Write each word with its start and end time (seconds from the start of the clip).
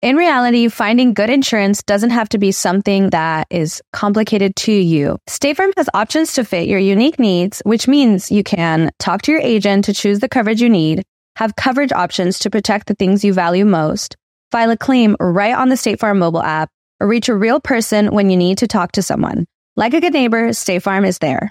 In 0.00 0.14
reality, 0.14 0.68
finding 0.68 1.12
good 1.12 1.28
insurance 1.28 1.82
doesn't 1.82 2.10
have 2.10 2.28
to 2.28 2.38
be 2.38 2.52
something 2.52 3.10
that 3.10 3.48
is 3.50 3.82
complicated 3.92 4.54
to 4.54 4.72
you. 4.72 5.18
State 5.26 5.56
Farm 5.56 5.72
has 5.76 5.88
options 5.92 6.34
to 6.34 6.44
fit 6.44 6.68
your 6.68 6.78
unique 6.78 7.18
needs, 7.18 7.60
which 7.64 7.88
means 7.88 8.30
you 8.30 8.44
can 8.44 8.92
talk 9.00 9.22
to 9.22 9.32
your 9.32 9.40
agent 9.40 9.86
to 9.86 9.92
choose 9.92 10.20
the 10.20 10.28
coverage 10.28 10.62
you 10.62 10.68
need, 10.68 11.02
have 11.34 11.56
coverage 11.56 11.90
options 11.90 12.38
to 12.38 12.50
protect 12.50 12.86
the 12.86 12.94
things 12.94 13.24
you 13.24 13.32
value 13.32 13.64
most, 13.64 14.14
file 14.52 14.70
a 14.70 14.76
claim 14.76 15.16
right 15.18 15.56
on 15.56 15.68
the 15.68 15.76
State 15.76 15.98
Farm 15.98 16.20
mobile 16.20 16.44
app, 16.44 16.70
or 17.00 17.08
reach 17.08 17.28
a 17.28 17.34
real 17.34 17.58
person 17.58 18.12
when 18.12 18.30
you 18.30 18.36
need 18.36 18.58
to 18.58 18.68
talk 18.68 18.92
to 18.92 19.02
someone. 19.02 19.46
Like 19.74 19.94
a 19.94 20.00
good 20.00 20.12
neighbor, 20.12 20.52
State 20.52 20.84
Farm 20.84 21.04
is 21.04 21.18
there. 21.18 21.50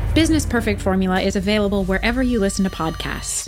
Business 0.13 0.45
Perfect 0.45 0.81
Formula 0.81 1.21
is 1.21 1.37
available 1.37 1.85
wherever 1.85 2.21
you 2.21 2.37
listen 2.37 2.65
to 2.65 2.69
podcasts. 2.69 3.47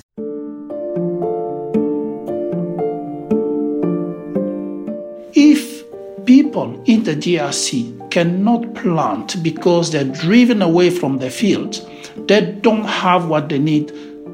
If 5.36 5.83
people 6.25 6.81
in 6.86 7.03
the 7.03 7.16
DRC 7.16 8.09
cannot 8.11 8.75
plant 8.75 9.44
because 9.44 9.92
they're 9.92 10.05
driven 10.05 10.61
away 10.61 10.89
from 10.89 11.17
the 11.17 11.30
fields, 11.30 11.86
they 12.28 12.53
don't 12.61 12.86
have 12.86 13.27
what 13.27 13.50
they 13.50 13.59
need 13.59 13.89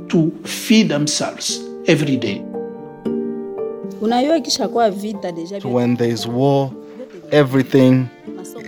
to 0.09 0.29
feed 0.45 0.89
themselves 0.89 1.59
every 1.87 2.15
day. 2.15 2.37
When 5.63 5.95
there's 5.95 6.27
war, 6.27 6.75
everything 7.31 8.11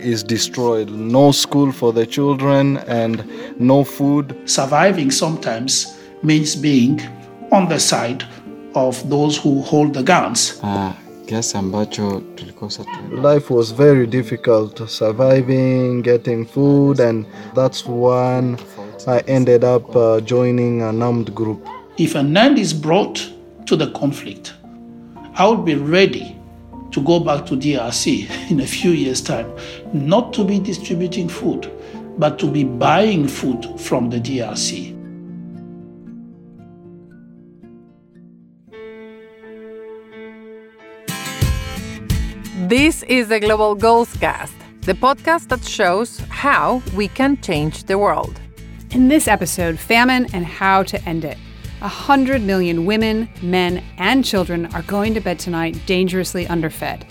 is 0.02 0.24
destroyed. 0.24 0.90
No 0.90 1.32
school 1.32 1.72
for 1.72 1.94
the 1.94 2.06
children 2.06 2.78
and 2.88 3.24
no 3.60 3.84
food. 3.84 4.36
Surviving 4.46 5.12
sometimes 5.12 5.98
means 6.24 6.56
being 6.56 7.02
on 7.52 7.68
the 7.70 7.80
side 7.80 8.24
of 8.76 9.10
those 9.10 9.38
who 9.38 9.62
hold 9.62 9.94
the 9.94 10.04
guns. 10.04 10.60
Ah, 10.64 10.94
kiasi 11.26 11.58
ambacho 11.58 12.22
tulikosa 12.36 12.84
tu. 12.84 13.16
Life 13.16 13.50
was 13.54 13.72
very 13.72 14.08
difficult, 14.08 14.90
surviving, 14.90 16.02
getting 16.02 16.46
food, 16.46 17.00
and 17.00 17.26
that's 17.56 17.86
when 17.86 18.58
I 19.08 19.20
ended 19.28 19.64
up 19.64 19.96
uh, 19.96 20.22
joining 20.22 20.82
an 20.82 21.02
armed 21.02 21.34
group. 21.36 21.68
If 21.98 22.16
an 22.16 22.38
end 22.38 22.58
is 22.58 22.74
brought 22.74 23.20
to 23.66 23.76
the 23.76 23.92
conflict, 23.92 24.54
I 25.36 25.48
would 25.48 25.66
be 25.66 25.76
ready 25.76 26.31
to 26.92 27.02
go 27.02 27.20
back 27.20 27.46
to 27.48 27.56
DRC 27.56 28.30
in 28.52 28.60
a 28.60 28.68
few 28.68 28.92
years' 28.92 29.22
time, 29.22 29.52
not 29.94 30.34
to 30.34 30.44
be 30.44 30.60
distributing 30.60 31.28
food, 31.30 31.72
but 32.18 32.38
to 32.40 32.52
be 32.52 32.64
buying 32.64 33.28
food 33.28 33.80
from 33.80 34.10
the 34.10 34.20
DRC. 34.20 34.98
This 42.70 43.04
is 43.04 43.28
the 43.28 43.40
Global 43.40 43.76
Goals 43.76 44.16
Cast, 44.18 44.54
the 44.82 44.94
podcast 44.94 45.50
that 45.50 45.66
shows 45.66 46.20
how 46.30 46.82
we 46.96 47.10
can 47.10 47.36
change 47.42 47.84
the 47.84 47.98
world. 47.98 48.40
In 48.92 49.10
this 49.10 49.28
episode, 49.28 49.78
famine 49.78 50.28
and 50.34 50.46
how 50.46 50.84
to 50.84 51.04
end 51.04 51.26
it. 51.26 51.38
100 51.82 52.44
million 52.44 52.86
women, 52.86 53.28
men, 53.42 53.84
and 53.98 54.24
children 54.24 54.68
are 54.68 54.84
going 54.84 55.14
to 55.16 55.20
bed 55.20 55.40
tonight 55.40 55.78
dangerously 55.88 56.46
underfed. 56.48 57.06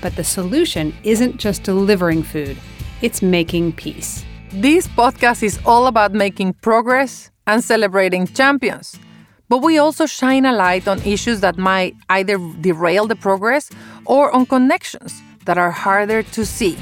But 0.00 0.16
the 0.16 0.24
solution 0.24 0.92
isn't 1.04 1.36
just 1.36 1.62
delivering 1.62 2.24
food, 2.24 2.56
it's 3.02 3.22
making 3.22 3.72
peace. 3.74 4.24
This 4.50 4.88
podcast 4.88 5.42
is 5.44 5.60
all 5.64 5.86
about 5.86 6.12
making 6.12 6.54
progress 6.54 7.30
and 7.46 7.62
celebrating 7.62 8.26
champions. 8.26 8.98
But 9.48 9.62
we 9.62 9.78
also 9.78 10.06
shine 10.06 10.44
a 10.44 10.52
light 10.52 10.88
on 10.88 11.00
issues 11.02 11.40
that 11.40 11.56
might 11.56 11.94
either 12.08 12.38
derail 12.60 13.06
the 13.06 13.16
progress 13.16 13.70
or 14.06 14.34
on 14.34 14.46
connections 14.46 15.22
that 15.44 15.56
are 15.56 15.70
harder 15.70 16.22
to 16.22 16.44
see. 16.44 16.76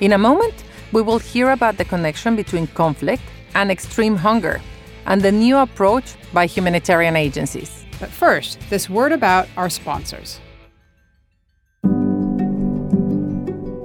In 0.00 0.12
a 0.12 0.18
moment, 0.18 0.64
we 0.92 1.02
will 1.02 1.18
hear 1.18 1.50
about 1.50 1.76
the 1.76 1.84
connection 1.84 2.36
between 2.36 2.66
conflict 2.68 3.22
and 3.54 3.70
extreme 3.70 4.16
hunger 4.16 4.60
and 5.06 5.22
the 5.22 5.32
new 5.32 5.58
approach 5.58 6.14
by 6.32 6.46
humanitarian 6.46 7.16
agencies. 7.16 7.84
But 8.00 8.10
first, 8.10 8.58
this 8.70 8.90
word 8.90 9.12
about 9.12 9.48
our 9.56 9.70
sponsors. 9.70 10.40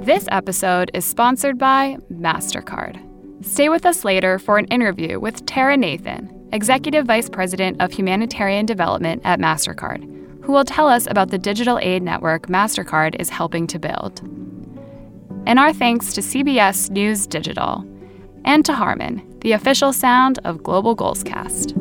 This 0.02 0.28
episode 0.32 0.90
is 0.94 1.06
sponsored 1.06 1.58
by 1.60 1.98
MasterCard. 2.12 3.46
Stay 3.46 3.70
with 3.70 3.86
us 3.86 4.04
later 4.04 4.40
for 4.40 4.58
an 4.58 4.66
interview 4.66 5.20
with 5.20 5.46
Tara 5.46 5.78
Nathan, 5.78 6.50
Executive 6.52 7.06
Vice 7.06 7.30
President 7.30 7.80
of 7.80 7.92
Humanitarian 7.92 8.66
Development 8.66 9.22
at 9.24 9.40
MasterCard, 9.40 10.04
who 10.44 10.52
will 10.52 10.66
tell 10.66 10.88
us 10.88 11.06
about 11.06 11.30
the 11.30 11.38
digital 11.38 11.78
aid 11.80 12.02
network 12.02 12.48
MasterCard 12.48 13.16
is 13.20 13.30
helping 13.30 13.68
to 13.68 13.78
build. 13.78 14.20
And 15.46 15.60
our 15.60 15.72
thanks 15.72 16.12
to 16.14 16.22
CBS 16.22 16.90
News 16.90 17.28
Digital 17.28 17.86
and 18.46 18.66
to 18.66 18.74
Harman, 18.74 19.29
the 19.42 19.54
official 19.54 19.94
sound 19.94 20.40
of 20.44 20.64
Global 20.64 20.96
Goals 20.96 21.24
Cast. 21.24 21.74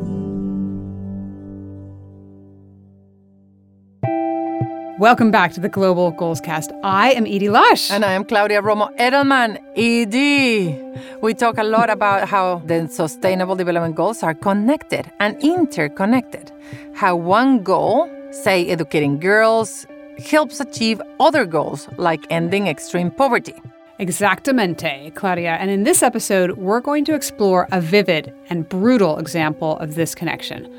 Welcome 4.99 5.31
back 5.31 5.53
to 5.53 5.61
the 5.61 5.69
Global 5.69 6.11
Goals 6.11 6.41
Cast. 6.41 6.71
I 6.83 7.11
am 7.11 7.25
Edie 7.25 7.49
Lush. 7.49 7.89
And 7.89 8.03
I 8.03 8.11
am 8.11 8.25
Claudia 8.25 8.61
Romo 8.61 8.93
Edelman. 8.97 9.57
ED. 9.77 11.21
We 11.21 11.33
talk 11.33 11.57
a 11.57 11.63
lot 11.63 11.89
about 11.89 12.27
how 12.27 12.61
the 12.65 12.87
Sustainable 12.89 13.55
Development 13.55 13.95
Goals 13.95 14.23
are 14.23 14.33
connected 14.33 15.09
and 15.21 15.41
interconnected. 15.41 16.51
How 16.95 17.15
one 17.15 17.63
goal, 17.63 18.09
say 18.31 18.67
educating 18.67 19.19
girls, 19.19 19.85
helps 20.19 20.59
achieve 20.59 21.01
other 21.19 21.45
goals 21.45 21.87
like 21.95 22.25
ending 22.29 22.67
extreme 22.67 23.09
poverty. 23.09 23.55
Exactamente, 23.99 25.13
Claudia. 25.13 25.57
And 25.59 25.69
in 25.69 25.83
this 25.83 26.01
episode, 26.01 26.51
we're 26.51 26.79
going 26.79 27.03
to 27.05 27.13
explore 27.13 27.67
a 27.71 27.81
vivid 27.81 28.33
and 28.49 28.67
brutal 28.67 29.17
example 29.17 29.77
of 29.79 29.95
this 29.95 30.15
connection. 30.15 30.73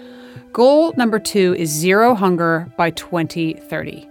Goal 0.55 0.95
number 0.97 1.19
two 1.19 1.55
is 1.59 1.69
zero 1.69 2.15
hunger 2.15 2.73
by 2.79 2.91
2030. 2.91 4.09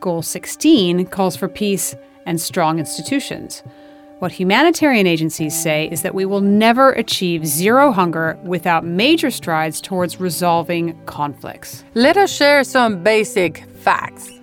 Goal 0.00 0.22
16 0.22 1.06
calls 1.06 1.36
for 1.36 1.46
peace 1.46 1.94
and 2.26 2.40
strong 2.40 2.80
institutions. 2.80 3.62
What 4.18 4.32
humanitarian 4.32 5.06
agencies 5.06 5.60
say 5.60 5.88
is 5.90 6.02
that 6.02 6.14
we 6.14 6.24
will 6.24 6.40
never 6.40 6.90
achieve 6.92 7.46
zero 7.46 7.92
hunger 7.92 8.36
without 8.42 8.84
major 8.84 9.30
strides 9.30 9.80
towards 9.80 10.20
resolving 10.20 11.00
conflicts. 11.06 11.84
Let 11.94 12.16
us 12.16 12.32
share 12.32 12.64
some 12.64 13.04
basic 13.04 13.64
facts. 13.76 14.41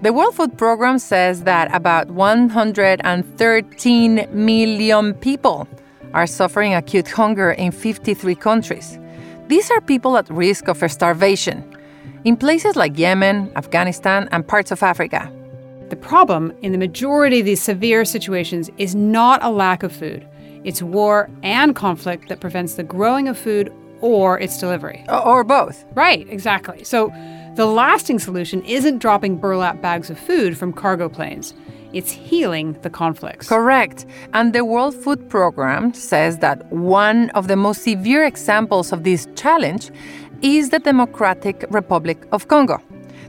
The 0.00 0.12
World 0.12 0.36
Food 0.36 0.56
Program 0.56 1.00
says 1.00 1.42
that 1.42 1.74
about 1.74 2.12
113 2.12 4.28
million 4.30 5.14
people 5.14 5.66
are 6.14 6.24
suffering 6.24 6.72
acute 6.72 7.08
hunger 7.08 7.50
in 7.50 7.72
53 7.72 8.36
countries. 8.36 8.96
These 9.48 9.72
are 9.72 9.80
people 9.80 10.16
at 10.16 10.30
risk 10.30 10.68
of 10.68 10.88
starvation 10.88 11.64
in 12.24 12.36
places 12.36 12.76
like 12.76 12.96
Yemen, 12.96 13.50
Afghanistan, 13.56 14.28
and 14.30 14.46
parts 14.46 14.70
of 14.70 14.84
Africa. 14.84 15.32
The 15.88 15.96
problem 15.96 16.52
in 16.62 16.70
the 16.70 16.78
majority 16.78 17.40
of 17.40 17.46
these 17.46 17.60
severe 17.60 18.04
situations 18.04 18.70
is 18.78 18.94
not 18.94 19.42
a 19.42 19.50
lack 19.50 19.82
of 19.82 19.92
food. 19.92 20.24
It's 20.62 20.80
war 20.80 21.28
and 21.42 21.74
conflict 21.74 22.28
that 22.28 22.38
prevents 22.38 22.74
the 22.74 22.84
growing 22.84 23.26
of 23.26 23.36
food 23.36 23.72
or 24.00 24.38
its 24.38 24.58
delivery. 24.58 25.04
Or 25.08 25.42
both. 25.42 25.84
Right, 25.94 26.24
exactly. 26.30 26.84
So 26.84 27.12
the 27.58 27.66
lasting 27.66 28.20
solution 28.20 28.62
isn't 28.62 28.98
dropping 28.98 29.36
burlap 29.36 29.82
bags 29.82 30.10
of 30.10 30.16
food 30.16 30.56
from 30.56 30.72
cargo 30.72 31.08
planes. 31.08 31.54
it's 31.92 32.12
healing 32.12 32.76
the 32.82 32.90
conflicts. 32.90 33.48
Correct. 33.48 34.06
And 34.32 34.52
the 34.52 34.64
World 34.64 34.94
Food 34.94 35.28
Program 35.28 35.92
says 35.92 36.38
that 36.38 36.58
one 36.70 37.30
of 37.30 37.48
the 37.48 37.56
most 37.56 37.82
severe 37.82 38.24
examples 38.24 38.92
of 38.92 39.02
this 39.02 39.26
challenge 39.34 39.90
is 40.40 40.70
the 40.70 40.78
Democratic 40.78 41.64
Republic 41.70 42.18
of 42.30 42.46
Congo, 42.46 42.78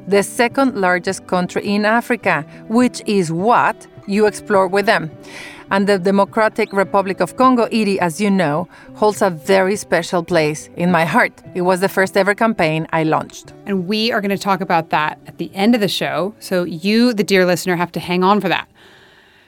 the 0.08 0.22
second 0.22 0.76
largest 0.76 1.26
country 1.26 1.64
in 1.66 1.84
Africa, 1.84 2.46
which 2.68 3.02
is 3.08 3.32
what 3.32 3.88
you 4.06 4.28
explore 4.28 4.68
with 4.68 4.86
them. 4.86 5.10
And 5.72 5.88
the 5.88 6.00
Democratic 6.00 6.74
Republic 6.74 7.20
of 7.20 7.38
Congo, 7.38 7.66
Edie, 7.66 8.00
as 8.00 8.20
you 8.20 8.32
know, 8.32 8.68
holds 8.96 9.22
a 9.22 9.30
very 9.30 9.76
special 9.76 10.24
place 10.24 10.70
in 10.76 10.92
my 10.92 11.06
heart. 11.06 11.44
It 11.54 11.62
was 11.62 11.80
the 11.80 11.90
first 11.90 12.18
ever 12.18 12.34
campaign 12.34 12.88
I 12.92 13.04
launched. 13.04 13.54
And 13.66 13.88
we 13.88 14.12
are 14.12 14.20
going 14.20 14.30
to 14.30 14.38
talk 14.38 14.62
about 14.62 14.90
that 14.90 15.20
at 15.28 15.38
the 15.38 15.54
end 15.54 15.76
of 15.76 15.82
the 15.82 15.88
show. 15.88 16.34
So 16.40 16.64
you, 16.64 17.14
the 17.14 17.24
dear 17.24 17.46
listener, 17.46 17.76
have 17.76 17.92
to 17.92 18.00
hang 18.00 18.24
on 18.24 18.42
for 18.42 18.50
that. 18.50 18.68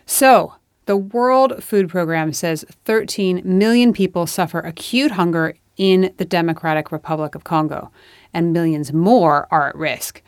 So, 0.06 0.56
the 0.86 0.98
World 0.98 1.64
Food 1.64 1.90
Program 1.90 2.34
says 2.34 2.66
13 2.86 3.42
million 3.46 3.94
people 3.94 4.28
suffer 4.28 4.60
acute 4.60 5.12
hunger 5.12 5.56
in 5.78 6.14
the 6.18 6.26
Democratic 6.26 6.92
Republic 6.92 7.34
of 7.34 7.44
Congo, 7.44 7.92
and 8.34 8.54
millions 8.54 8.92
more 8.92 9.48
are 9.52 9.70
at 9.70 9.76
risk. 9.76 10.22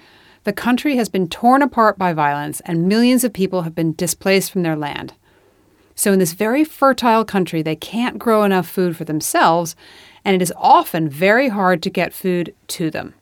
The 0.44 0.54
country 0.54 0.96
has 0.96 1.10
been 1.10 1.28
torn 1.28 1.62
apart 1.62 1.98
by 1.98 2.14
violence, 2.14 2.62
and 2.62 2.88
millions 2.88 3.24
of 3.24 3.34
people 3.34 3.62
have 3.64 3.76
been 3.76 3.94
displaced 3.94 4.52
from 4.52 4.64
their 4.64 4.76
land. 4.76 5.14
So, 5.96 6.12
in 6.12 6.20
this 6.20 6.34
very 6.34 6.64
fertile 6.64 7.24
country, 7.24 7.62
they 7.62 7.76
can't 7.76 8.20
grow 8.20 8.44
enough 8.44 8.68
food 8.68 8.98
for 8.98 9.04
themselves, 9.04 9.76
and 10.26 10.36
it 10.36 10.42
is 10.42 10.54
often 10.58 11.10
very 11.10 11.50
hard 11.50 11.84
to 11.84 11.90
get 11.90 12.14
food 12.14 12.56
to 12.68 12.90
them. 12.90 13.14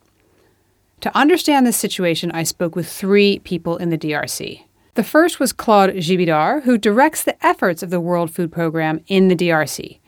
To 1.02 1.18
understand 1.18 1.66
this 1.66 1.78
situation, 1.78 2.32
I 2.32 2.44
spoke 2.44 2.76
with 2.76 2.88
three 2.88 3.40
people 3.40 3.78
in 3.78 3.90
the 3.90 3.98
DRC. 3.98 4.64
The 4.94 5.04
first 5.04 5.40
was 5.40 5.54
Claude 5.54 5.92
Jibidar, 5.96 6.64
who 6.64 6.78
directs 6.78 7.24
the 7.24 7.44
efforts 7.46 7.82
of 7.82 7.90
the 7.90 8.00
World 8.00 8.30
Food 8.30 8.52
Program 8.52 9.02
in 9.08 9.28
the 9.28 9.36
DRC. 9.36 10.00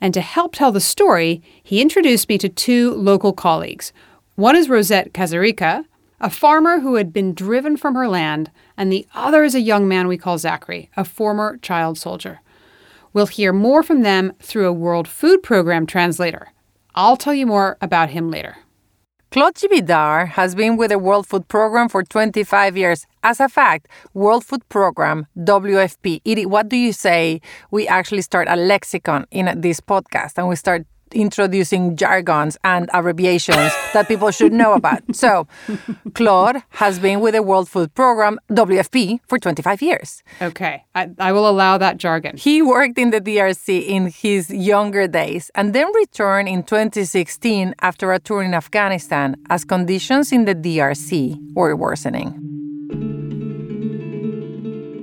And 0.00 0.12
to 0.14 0.20
help 0.20 0.54
tell 0.54 0.72
the 0.72 0.80
story, 0.80 1.42
he 1.62 1.80
introduced 1.80 2.28
me 2.28 2.38
to 2.38 2.48
two 2.48 2.92
local 2.94 3.32
colleagues. 3.32 3.92
One 4.34 4.56
is 4.56 4.68
Rosette 4.68 5.12
Kasereka, 5.12 5.84
a 6.22 6.30
farmer 6.30 6.78
who 6.78 6.94
had 6.94 7.12
been 7.12 7.34
driven 7.34 7.76
from 7.76 7.96
her 7.96 8.08
land, 8.08 8.50
and 8.76 8.90
the 8.90 9.06
other 9.12 9.42
is 9.42 9.56
a 9.56 9.60
young 9.60 9.88
man 9.88 10.06
we 10.06 10.16
call 10.16 10.38
Zachary, 10.38 10.88
a 10.96 11.04
former 11.04 11.56
child 11.58 11.98
soldier. 11.98 12.40
We'll 13.12 13.26
hear 13.26 13.52
more 13.52 13.82
from 13.82 14.02
them 14.02 14.32
through 14.38 14.68
a 14.68 14.72
World 14.72 15.08
Food 15.08 15.42
Program 15.42 15.84
translator. 15.84 16.52
I'll 16.94 17.16
tell 17.16 17.34
you 17.34 17.46
more 17.46 17.76
about 17.80 18.10
him 18.10 18.30
later. 18.30 18.56
Claude 19.32 19.54
Jibidar 19.54 20.28
has 20.28 20.54
been 20.54 20.76
with 20.76 20.90
the 20.90 20.98
World 20.98 21.26
Food 21.26 21.48
Program 21.48 21.88
for 21.88 22.04
25 22.04 22.76
years. 22.76 23.06
As 23.22 23.40
a 23.40 23.48
fact, 23.48 23.88
World 24.14 24.44
Food 24.44 24.68
Program, 24.68 25.26
WFP, 25.38 26.20
Edie, 26.24 26.46
what 26.46 26.68
do 26.68 26.76
you 26.76 26.92
say 26.92 27.40
we 27.70 27.88
actually 27.88 28.22
start 28.22 28.46
a 28.48 28.56
lexicon 28.56 29.26
in 29.30 29.60
this 29.60 29.80
podcast 29.80 30.36
and 30.36 30.48
we 30.48 30.54
start 30.56 30.86
introducing 31.14 31.96
jargons 31.96 32.56
and 32.64 32.88
abbreviations 32.92 33.72
that 33.92 34.08
people 34.08 34.30
should 34.30 34.52
know 34.52 34.72
about. 34.74 35.02
So, 35.22 35.46
Claude 36.14 36.62
has 36.70 36.98
been 36.98 37.20
with 37.20 37.34
the 37.34 37.42
World 37.42 37.68
Food 37.68 37.94
Program, 37.94 38.40
WFP, 38.50 39.20
for 39.28 39.38
25 39.38 39.80
years. 39.82 40.22
Okay, 40.40 40.84
I, 40.94 41.10
I, 41.18 41.32
will 41.32 41.48
allow 41.48 41.78
that 41.78 41.96
jargon. 41.98 42.36
He 42.36 42.60
worked 42.60 42.98
in 42.98 43.10
the 43.10 43.20
DRC 43.20 43.86
in 43.86 44.10
his 44.10 44.50
younger 44.50 45.06
days 45.06 45.50
and 45.54 45.74
then 45.74 45.86
returned 45.94 46.48
in 46.48 46.64
2016 46.64 47.74
after 47.80 48.12
a 48.12 48.18
tour 48.18 48.42
in 48.42 48.52
Afghanistan 48.52 49.36
as 49.48 49.64
conditions 49.64 50.32
in 50.32 50.44
the 50.44 50.54
DRC 50.54 51.38
were 51.54 51.76
worsening. 51.76 52.30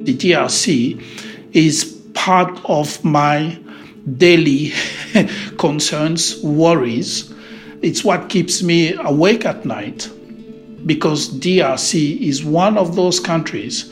The 0.03 0.17
DRC 0.17 1.01
is 1.53 1.85
part 2.13 2.59
of 2.65 3.03
my 3.05 3.57
daily 4.17 4.73
concerns, 5.57 6.41
worries. 6.43 7.33
It's 7.81 8.03
what 8.03 8.29
keeps 8.29 8.61
me 8.61 8.93
awake 8.93 9.45
at 9.45 9.65
night 9.65 10.09
because 10.85 11.29
DRC 11.29 12.19
is 12.21 12.43
one 12.43 12.77
of 12.77 12.95
those 12.95 13.19
countries 13.19 13.91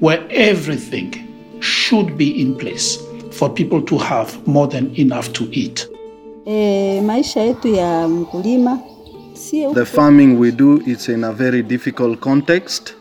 where 0.00 0.26
everything 0.30 1.60
should 1.60 2.16
be 2.16 2.40
in 2.40 2.56
place 2.56 2.96
for 3.32 3.52
people 3.52 3.82
to 3.82 3.98
have 3.98 4.46
more 4.46 4.68
than 4.68 4.94
enough 4.96 5.32
to 5.34 5.44
eat. 5.52 5.86
The 9.74 9.84
farming 9.86 10.38
we 10.38 10.50
do 10.50 10.80
is 10.82 11.08
in 11.08 11.24
a 11.24 11.32
very 11.32 11.62
difficult 11.62 12.20
context 12.20 12.94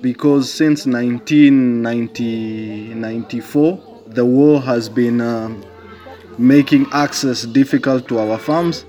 because 0.00 0.52
since 0.52 0.86
1994 0.86 3.80
the 4.06 4.24
war 4.24 4.60
has 4.60 4.88
been 4.88 5.20
uh, 5.20 5.48
making 6.38 6.86
access 6.92 7.44
difficult 7.44 8.08
to 8.08 8.18
our 8.18 8.38
farms. 8.38 8.84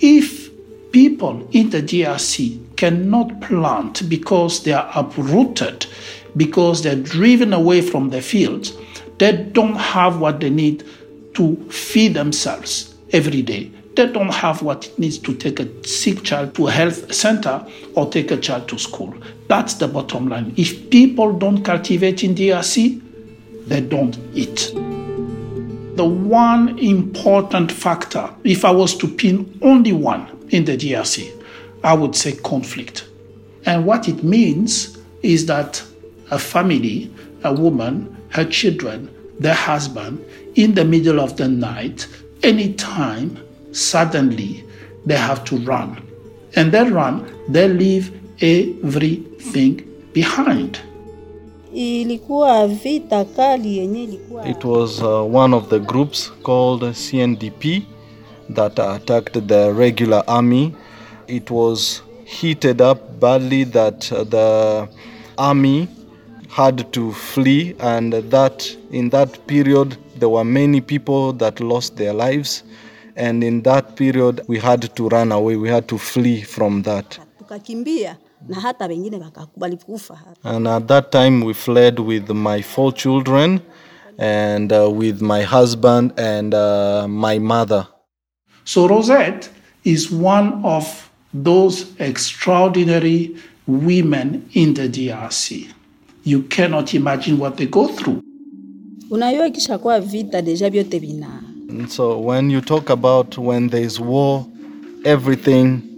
If 0.00 0.50
people 0.92 1.48
in 1.52 1.70
the 1.70 1.82
DRC 1.82 2.76
cannot 2.76 3.40
plant 3.40 4.08
because 4.08 4.62
they 4.62 4.72
are 4.72 4.90
uprooted, 4.94 5.86
because 6.36 6.82
they're 6.82 6.96
driven 6.96 7.52
away 7.52 7.80
from 7.80 8.10
the 8.10 8.20
fields, 8.20 8.76
they 9.18 9.32
don't 9.52 9.76
have 9.76 10.20
what 10.20 10.40
they 10.40 10.50
need 10.50 10.84
to 11.34 11.56
feed 11.70 12.14
themselves 12.14 12.94
every 13.12 13.42
day. 13.42 13.70
They 13.96 14.06
don't 14.10 14.32
have 14.34 14.62
what 14.62 14.86
it 14.86 14.98
needs 14.98 15.18
to 15.18 15.34
take 15.34 15.60
a 15.60 15.86
sick 15.86 16.24
child 16.24 16.54
to 16.56 16.66
a 16.66 16.70
health 16.72 17.14
center 17.14 17.64
or 17.94 18.10
take 18.10 18.32
a 18.32 18.36
child 18.36 18.68
to 18.68 18.78
school. 18.78 19.14
That's 19.46 19.74
the 19.74 19.86
bottom 19.86 20.28
line. 20.28 20.52
If 20.56 20.90
people 20.90 21.32
don't 21.32 21.62
cultivate 21.62 22.24
in 22.24 22.34
DRC, 22.34 23.00
they 23.68 23.80
don't 23.80 24.18
eat. 24.34 24.72
The 25.96 26.04
one 26.04 26.78
important 26.78 27.70
factor, 27.70 28.28
if 28.42 28.64
I 28.64 28.70
was 28.70 28.96
to 28.96 29.06
pin 29.06 29.58
only 29.62 29.92
one 29.92 30.26
in 30.50 30.64
the 30.64 30.76
DRC, 30.76 31.30
I 31.84 31.94
would 31.94 32.16
say 32.16 32.32
conflict. 32.32 33.06
And 33.66 33.86
what 33.86 34.08
it 34.08 34.24
means 34.24 34.98
is 35.22 35.46
that 35.46 35.82
a 36.30 36.38
family, 36.38 37.12
a 37.44 37.52
woman, 37.52 38.16
her 38.30 38.44
children, 38.44 39.08
their 39.38 39.54
husband, 39.54 40.24
in 40.56 40.74
the 40.74 40.84
middle 40.84 41.20
of 41.20 41.36
the 41.36 41.48
night, 41.48 42.08
anytime, 42.42 43.38
suddenly, 43.72 44.64
they 45.06 45.16
have 45.16 45.44
to 45.44 45.58
run. 45.58 46.02
And 46.56 46.72
they 46.72 46.90
run, 46.90 47.32
they 47.48 47.68
leave 47.68 48.12
everything 48.40 49.88
behind. 50.12 50.80
It 54.46 54.64
was 54.64 55.02
uh, 55.02 55.22
one 55.24 55.52
of 55.54 55.68
the 55.70 55.78
groups 55.80 56.30
called 56.42 56.82
CNDP 56.82 57.84
that 58.50 58.78
attacked 58.78 59.48
the 59.48 59.72
regular 59.72 60.22
army. 60.28 60.74
It 61.26 61.50
was 61.50 62.02
heated 62.24 62.80
up 62.80 63.18
badly 63.20 63.64
that 63.64 64.12
uh, 64.12 64.22
the 64.24 64.88
army 65.36 65.88
had 66.48 66.92
to 66.92 67.12
flee 67.12 67.74
and 67.80 68.12
that 68.12 68.76
in 68.92 69.10
that 69.10 69.44
period 69.48 69.96
there 70.16 70.28
were 70.28 70.44
many 70.44 70.80
people 70.80 71.32
that 71.32 71.58
lost 71.60 71.96
their 71.96 72.12
lives. 72.12 72.62
And 73.16 73.42
in 73.42 73.62
that 73.62 73.96
period 73.96 74.42
we 74.46 74.58
had 74.58 74.94
to 74.94 75.08
run 75.08 75.32
away. 75.32 75.56
We 75.56 75.68
had 75.68 75.88
to 75.88 75.98
flee 75.98 76.42
from 76.42 76.82
that 76.82 77.18
na 78.48 78.60
hata 78.60 78.86
wengine 78.86 79.20
walikufa. 79.56 80.18
And 80.42 80.68
at 80.68 80.86
that 80.86 81.10
time 81.10 81.44
we 81.44 81.54
fled 81.54 81.98
with 81.98 82.30
my 82.30 82.62
four 82.62 82.92
children 82.94 83.60
and 84.18 84.72
uh, 84.72 84.90
with 84.90 85.20
my 85.20 85.42
husband 85.42 86.12
and 86.18 86.54
uh, 86.54 87.06
my 87.08 87.38
mother. 87.38 87.86
So 88.64 88.86
Rosette 88.86 89.50
is 89.84 90.10
one 90.10 90.64
of 90.64 91.10
those 91.34 91.86
extraordinary 91.98 93.36
women 93.66 94.48
in 94.52 94.74
the 94.74 94.88
DRC. 94.88 95.68
You 96.24 96.42
cannot 96.42 96.94
imagine 96.94 97.38
what 97.38 97.56
they 97.56 97.66
go 97.66 97.88
through. 97.88 98.22
So 101.88 102.18
when 102.18 102.50
you 102.50 102.60
talk 102.60 102.90
about 102.90 103.38
when 103.38 103.68
there 103.68 103.82
is 103.82 104.00
war, 104.00 104.46
everything 105.04 105.93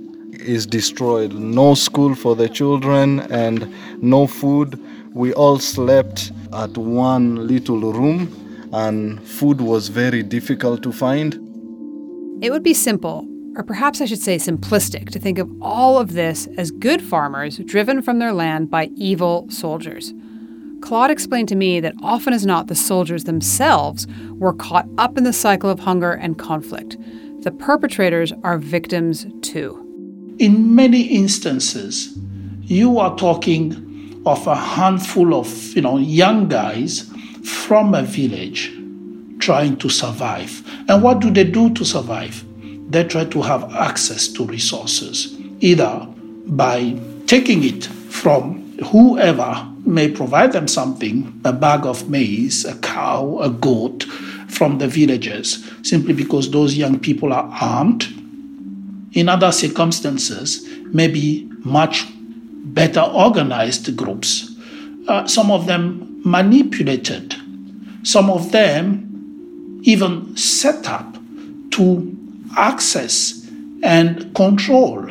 is 0.47 0.67
destroyed. 0.67 1.33
No 1.33 1.75
school 1.75 2.15
for 2.15 2.37
the 2.37 2.49
children 2.49 3.21
and 3.21 3.73
no 4.03 4.27
food. 4.27 4.81
We 5.13 5.33
all 5.33 5.59
slept 5.59 6.33
at 6.53 6.77
one 6.77 7.47
little 7.47 7.93
room, 7.93 8.69
and 8.73 9.23
food 9.27 9.61
was 9.61 9.89
very 9.89 10.23
difficult 10.23 10.83
to 10.83 10.93
find. 10.93 11.35
It 12.43 12.51
would 12.51 12.63
be 12.63 12.75
simple, 12.75 13.27
or 13.57 13.63
perhaps 13.63 14.01
I 14.01 14.05
should 14.05 14.21
say 14.21 14.37
simplistic, 14.37 15.09
to 15.11 15.19
think 15.19 15.39
of 15.39 15.51
all 15.63 15.99
of 15.99 16.13
this 16.13 16.47
as 16.59 16.71
good 16.71 17.01
farmers 17.01 17.57
driven 17.59 18.03
from 18.03 18.19
their 18.19 18.33
land 18.33 18.71
by 18.71 18.91
evil 18.95 19.47
soldiers. 19.49 20.13
Claude 20.83 21.11
explained 21.11 21.49
to 21.49 21.57
me 21.57 21.81
that 21.81 21.95
often 22.03 22.35
as 22.35 22.45
not, 22.45 22.67
the 22.67 22.75
soldiers 22.75 23.25
themselves 23.25 24.07
were 24.33 24.53
caught 24.53 24.87
up 24.99 25.17
in 25.17 25.25
the 25.25 25.33
cycle 25.33 25.71
of 25.71 25.81
hunger 25.81 26.13
and 26.13 26.39
conflict. 26.39 26.99
The 27.41 27.51
perpetrators 27.51 28.33
are 28.45 28.59
victims 28.59 29.27
too 29.41 29.86
in 30.39 30.75
many 30.75 31.03
instances, 31.03 32.17
you 32.63 32.99
are 32.99 33.17
talking 33.17 34.23
of 34.27 34.47
a 34.47 34.57
handful 34.57 35.35
of 35.35 35.49
you 35.75 35.83
know 35.83 35.99
young 35.99 36.49
guys 36.49 37.11
from 37.45 37.95
a 37.95 38.03
village 38.03 38.73
trying 39.39 39.77
to 39.77 39.89
survive. 39.89 40.63
And 40.89 41.03
what 41.03 41.21
do 41.21 41.31
they 41.31 41.45
do 41.45 41.73
to 41.75 41.85
survive? 41.85 42.45
They 42.91 43.05
try 43.05 43.25
to 43.27 43.43
have 43.43 43.75
access 43.75 44.29
to 44.29 44.45
resources, 44.45 45.37
either 45.61 46.07
by 46.47 46.99
taking 47.27 47.65
it 47.65 47.85
from 47.85 48.79
whoever 48.79 49.67
may 49.85 50.11
provide 50.11 50.53
them 50.53 50.69
something 50.69 51.41
a 51.45 51.53
bag 51.53 51.87
of 51.87 52.09
maize, 52.11 52.65
a 52.65 52.77
cow, 52.79 53.39
a 53.41 53.51
goat 53.51 54.05
from 54.49 54.79
the 54.79 54.89
villagers, 54.89 55.65
simply 55.83 56.13
because 56.13 56.51
those 56.51 56.77
young 56.77 56.99
people 56.99 57.33
are 57.33 57.49
armed. 57.61 58.07
In 59.17 59.31
other 59.31 59.51
circumstances, 59.51 60.69
maybe 60.93 61.49
much 61.65 62.05
better 62.75 63.01
organized 63.01 63.97
groups. 63.97 64.55
Uh, 65.09 65.27
some 65.27 65.51
of 65.51 65.65
them 65.67 66.21
manipulated, 66.23 67.35
some 68.03 68.29
of 68.29 68.53
them 68.53 69.81
even 69.85 70.37
set 70.37 70.87
up 70.87 71.17
to 71.71 72.15
access 72.59 73.49
and 73.83 74.35
control 74.35 75.09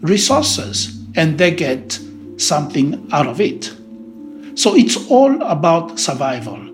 resources, 0.00 0.98
and 1.14 1.38
they 1.38 1.52
get 1.52 2.00
something 2.38 3.08
out 3.12 3.28
of 3.28 3.40
it. 3.40 3.72
So 4.56 4.74
it's 4.74 5.08
all 5.08 5.40
about 5.42 6.00
survival. 6.00 6.71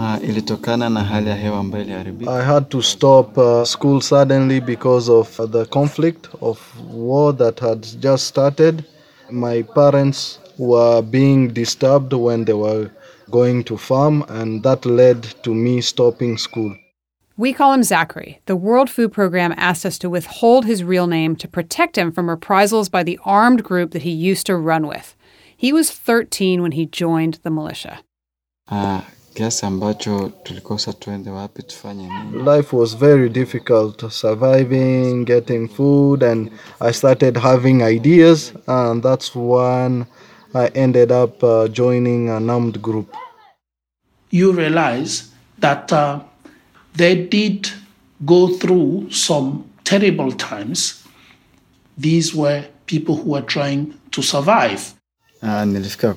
Uh, 0.00 0.16
ilitokana 0.28 0.90
na 0.90 1.04
hali 1.04 1.28
ya 1.28 1.36
hewa 1.36 1.58
ambayo 1.58 1.84
iliharibika. 1.84 2.34
I 2.34 2.44
had 2.44 2.66
to 2.68 2.82
stop 2.82 3.38
uh, 3.38 3.64
school 3.64 4.00
suddenly 4.00 4.60
because 4.60 5.12
of 5.12 5.50
the 5.50 5.64
conflict 5.64 6.28
of 6.40 6.58
war 6.92 7.36
that 7.36 7.60
had 7.60 7.86
just 8.00 8.26
started. 8.26 8.84
My 9.30 9.62
parents 9.62 10.40
were 10.58 11.02
being 11.02 11.48
disturbed 11.48 12.12
when 12.14 12.44
they 12.44 12.54
were 12.54 12.90
going 13.30 13.62
to 13.64 13.76
farm, 13.76 14.24
and 14.28 14.62
that 14.62 14.86
led 14.86 15.22
to 15.42 15.54
me 15.54 15.82
stopping 15.82 16.38
school. 16.38 16.74
We 17.36 17.52
call 17.52 17.74
him 17.74 17.82
Zachary. 17.82 18.40
The 18.46 18.56
World 18.56 18.88
Food 18.90 19.12
Program 19.12 19.52
asked 19.56 19.84
us 19.86 19.98
to 19.98 20.08
withhold 20.10 20.64
his 20.64 20.82
real 20.82 21.06
name 21.06 21.36
to 21.36 21.48
protect 21.48 21.98
him 21.98 22.10
from 22.12 22.30
reprisals 22.30 22.88
by 22.88 23.02
the 23.02 23.18
armed 23.24 23.64
group 23.64 23.90
that 23.90 24.02
he 24.02 24.30
used 24.30 24.46
to 24.46 24.56
run 24.56 24.86
with. 24.86 25.14
He 25.54 25.74
was 25.74 25.90
13 25.90 26.62
when 26.62 26.72
he 26.72 26.86
joined 26.86 27.38
the 27.42 27.50
militia. 27.50 27.98
Uh, 28.68 29.02
kiasi 29.34 29.66
ambacho 29.66 30.32
tulikosa 30.42 30.92
tuende 30.92 31.30
wapi 31.30 31.62
tufanye 31.62 32.08
nini. 32.08 32.56
Life 32.56 32.76
was 32.76 32.96
very 32.96 33.28
difficult, 33.28 34.10
surviving, 34.12 35.24
getting 35.24 35.68
food, 35.68 36.22
and 36.22 36.50
I 36.80 36.92
started 36.92 37.36
having 37.36 37.82
ideas, 37.82 38.52
and 38.66 39.02
that's 39.02 39.34
when 39.34 40.04
I 40.54 40.66
ended 40.74 41.12
up 41.12 41.42
uh, 41.44 41.68
joining 41.68 42.28
an 42.28 42.50
armed 42.50 42.82
group. 42.82 43.14
You 44.30 44.52
realize 44.52 45.24
that 45.58 45.92
uh, 45.92 46.20
they 46.96 47.14
did 47.26 47.68
go 48.26 48.48
through 48.48 49.10
some 49.10 49.64
terrible 49.84 50.32
times. 50.32 51.04
These 51.98 52.34
were 52.34 52.64
people 52.86 53.16
who 53.16 53.30
were 53.30 53.42
trying 53.46 53.94
to 54.10 54.22
survive. 54.22 54.94
Ilikuwa 55.42 56.14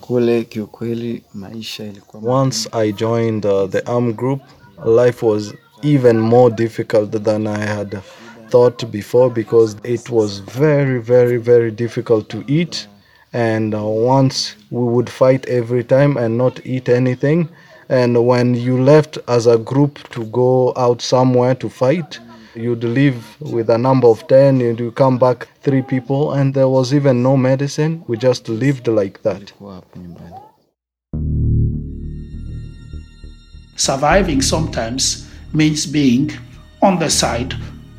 Once 2.22 2.70
I 2.74 2.92
joined 2.92 3.46
uh, 3.46 3.68
the 3.68 3.82
armed 3.86 4.18
group, 4.18 4.42
life 4.86 5.24
was 5.26 5.54
even 5.82 6.20
more 6.20 6.50
difficult 6.56 7.12
than 7.24 7.48
I 7.48 7.60
had 7.66 8.02
thought 8.50 8.86
before 8.92 9.30
because 9.30 9.76
it 9.84 10.10
was 10.10 10.40
very, 10.40 11.00
very, 11.02 11.38
very 11.38 11.72
difficult 11.72 12.30
to 12.30 12.44
eat. 12.48 12.88
And 13.34 13.74
uh, 13.74 13.84
once 13.84 14.56
we 14.72 14.84
would 14.84 15.10
fight 15.10 15.46
every 15.48 15.84
time 15.84 16.18
and 16.18 16.38
not 16.38 16.60
eat 16.66 16.90
anything. 16.90 17.48
And 17.90 18.26
when 18.28 18.56
you 18.56 18.82
left 18.84 19.18
as 19.28 19.48
a 19.48 19.58
group 19.58 20.00
to 20.10 20.26
go 20.26 20.74
out 20.76 21.02
somewhere 21.02 21.56
to 21.56 21.70
fight, 21.70 22.20
you'd 22.56 22.84
leave 22.84 23.40
with 23.40 23.70
a 23.70 23.78
number 23.78 24.08
of 24.08 24.28
10, 24.28 24.62
and 24.62 24.80
you 24.80 24.92
come 24.92 25.18
back 25.18 25.48
three 25.62 25.82
people, 25.82 26.34
and 26.34 26.54
there 26.54 26.70
was 26.70 26.94
even 26.94 27.24
no 27.24 27.38
medicine. 27.38 28.04
We 28.08 28.18
just 28.18 28.50
lived 28.50 28.88
like 28.88 29.22
that. 29.24 29.52
Surviving 33.76 34.42
sometimes 34.42 35.30
means 35.54 35.86
being 35.86 36.32
on 36.82 37.00
the 37.00 37.10
side 37.10 37.54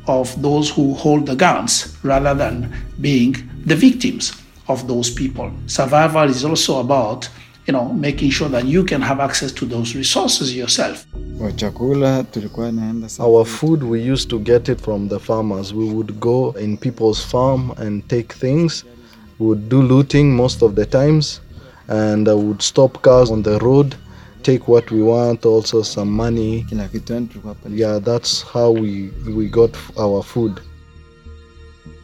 of 0.07 0.41
those 0.41 0.69
who 0.69 0.93
hold 0.93 1.25
the 1.25 1.35
guns 1.35 1.97
rather 2.03 2.33
than 2.33 2.73
being 3.01 3.35
the 3.65 3.75
victims 3.75 4.33
of 4.67 4.87
those 4.87 5.09
people. 5.09 5.51
Survival 5.67 6.29
is 6.29 6.45
also 6.45 6.79
about, 6.79 7.29
you 7.67 7.71
know, 7.73 7.93
making 7.93 8.31
sure 8.31 8.49
that 8.49 8.65
you 8.65 8.83
can 8.83 9.01
have 9.01 9.23
access 9.23 9.51
to 9.53 9.65
those 9.65 9.97
resources 9.97 10.55
yourself. 10.55 11.05
Kwa 11.37 11.51
chakula 11.51 12.23
tulikuwa 12.23 12.71
naenda 12.71 13.09
sa- 13.09 13.23
Our 13.23 13.45
food, 13.45 13.83
we 13.83 14.11
used 14.13 14.29
to 14.29 14.39
get 14.39 14.69
it 14.69 14.79
from 14.81 15.09
the 15.09 15.19
farmers. 15.19 15.73
We 15.73 15.85
would 15.85 16.19
go 16.19 16.55
in 16.61 16.77
people's 16.77 17.25
farm 17.25 17.71
and 17.77 18.07
take 18.07 18.33
things. 18.35 18.85
We 19.39 19.45
would 19.47 19.69
do 19.69 19.81
looting 19.81 20.35
most 20.35 20.61
of 20.63 20.73
the 20.75 20.85
times 20.85 21.41
and 21.87 22.27
uh, 22.27 22.35
would 22.37 22.61
stop 22.61 23.01
cars 23.01 23.31
on 23.31 23.43
the 23.43 23.57
road, 23.59 23.95
take 24.43 24.67
what 24.67 24.91
we 24.91 25.01
want, 25.01 25.45
also 25.45 25.81
some 25.83 26.11
money. 26.11 26.65
kila 26.69 26.87
kitu 26.87 27.13
yani 27.13 27.27
tulikuwa 27.27 27.55
pale. 27.55 27.77
Yeah, 27.77 28.01
that's 28.03 28.45
how 28.53 28.73
we, 28.73 29.09
we 29.35 29.47
got 29.47 29.75
our 29.97 30.23
food. 30.23 30.61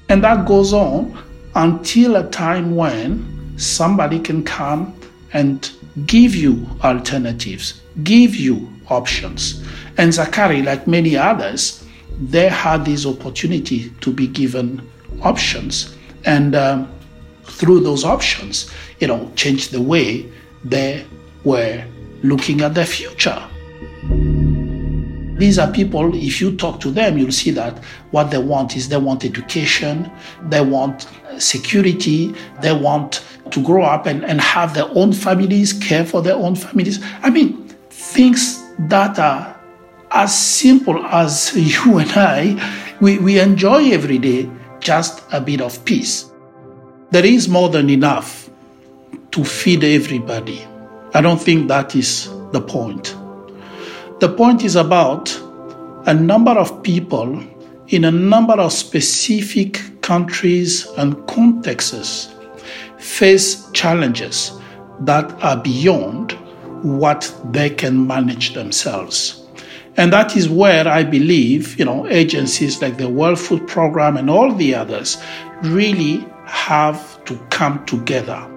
And 0.09 0.21
that 0.23 0.45
goes 0.47 0.73
on 0.73 1.13
until 1.55 2.15
a 2.17 2.23
time 2.23 2.75
when 2.75 3.23
somebody 3.57 4.19
can 4.19 4.43
come 4.43 4.85
and 5.33 5.71
give 6.05 6.35
you 6.35 6.67
alternatives, 6.83 7.81
give 8.03 8.35
you 8.35 8.71
options. 8.89 9.63
And 9.97 10.13
Zachary, 10.13 10.61
like 10.61 10.87
many 10.87 11.15
others, 11.15 11.83
they 12.19 12.49
had 12.49 12.85
this 12.85 13.05
opportunity 13.05 13.89
to 14.01 14.11
be 14.11 14.27
given 14.27 14.87
options. 15.21 15.95
And 16.25 16.55
um, 16.55 16.91
through 17.43 17.81
those 17.81 18.03
options, 18.03 18.71
you 18.99 19.07
know, 19.07 19.31
change 19.35 19.69
the 19.69 19.81
way 19.81 20.31
they 20.63 21.05
were 21.43 21.83
looking 22.23 22.61
at 22.61 22.73
their 22.73 22.85
future. 22.85 23.41
These 25.41 25.57
are 25.57 25.71
people, 25.71 26.13
if 26.13 26.39
you 26.39 26.55
talk 26.55 26.79
to 26.81 26.91
them, 26.91 27.17
you'll 27.17 27.31
see 27.31 27.49
that 27.49 27.75
what 28.11 28.29
they 28.29 28.37
want 28.37 28.77
is 28.77 28.89
they 28.89 28.97
want 28.97 29.25
education, 29.25 30.11
they 30.43 30.61
want 30.61 31.07
security, 31.39 32.35
they 32.61 32.71
want 32.71 33.25
to 33.49 33.63
grow 33.63 33.83
up 33.83 34.05
and, 34.05 34.23
and 34.23 34.39
have 34.39 34.75
their 34.75 34.87
own 34.93 35.13
families, 35.13 35.73
care 35.73 36.05
for 36.05 36.21
their 36.21 36.35
own 36.35 36.53
families. 36.53 37.03
I 37.23 37.31
mean, 37.31 37.67
things 37.89 38.63
that 38.81 39.17
are 39.17 39.59
as 40.11 40.37
simple 40.37 41.03
as 41.07 41.55
you 41.85 41.97
and 41.97 42.11
I, 42.11 42.93
we, 43.01 43.17
we 43.17 43.39
enjoy 43.39 43.91
every 43.93 44.19
day 44.19 44.47
just 44.79 45.23
a 45.31 45.41
bit 45.41 45.59
of 45.59 45.83
peace. 45.85 46.29
There 47.09 47.25
is 47.25 47.49
more 47.49 47.69
than 47.69 47.89
enough 47.89 48.47
to 49.31 49.43
feed 49.43 49.83
everybody. 49.83 50.63
I 51.15 51.21
don't 51.21 51.41
think 51.41 51.67
that 51.69 51.95
is 51.95 52.29
the 52.51 52.61
point. 52.61 53.15
The 54.21 54.29
point 54.29 54.63
is 54.63 54.75
about 54.75 55.35
a 56.05 56.13
number 56.13 56.51
of 56.51 56.83
people 56.83 57.43
in 57.87 58.05
a 58.05 58.11
number 58.11 58.53
of 58.53 58.71
specific 58.71 59.81
countries 60.03 60.85
and 60.99 61.25
contexts 61.25 62.29
face 62.99 63.67
challenges 63.71 64.51
that 64.99 65.31
are 65.43 65.57
beyond 65.57 66.33
what 66.83 67.35
they 67.51 67.71
can 67.71 68.05
manage 68.05 68.53
themselves. 68.53 69.43
And 69.97 70.13
that 70.13 70.37
is 70.37 70.47
where 70.47 70.87
I 70.87 71.03
believe, 71.03 71.79
you 71.79 71.85
know, 71.85 72.07
agencies 72.07 72.79
like 72.79 72.99
the 72.99 73.09
World 73.09 73.39
Food 73.39 73.67
Program 73.67 74.17
and 74.17 74.29
all 74.29 74.53
the 74.53 74.75
others 74.75 75.17
really 75.63 76.23
have 76.45 77.25
to 77.25 77.35
come 77.49 77.83
together. 77.87 78.47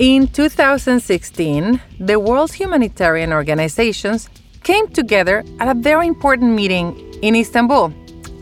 In 0.00 0.26
2016, 0.26 1.80
the 2.00 2.18
world's 2.18 2.54
humanitarian 2.54 3.32
organizations 3.32 4.28
came 4.64 4.88
together 4.88 5.44
at 5.60 5.68
a 5.68 5.80
very 5.80 6.08
important 6.08 6.50
meeting 6.50 6.98
in 7.22 7.36
Istanbul. 7.36 7.92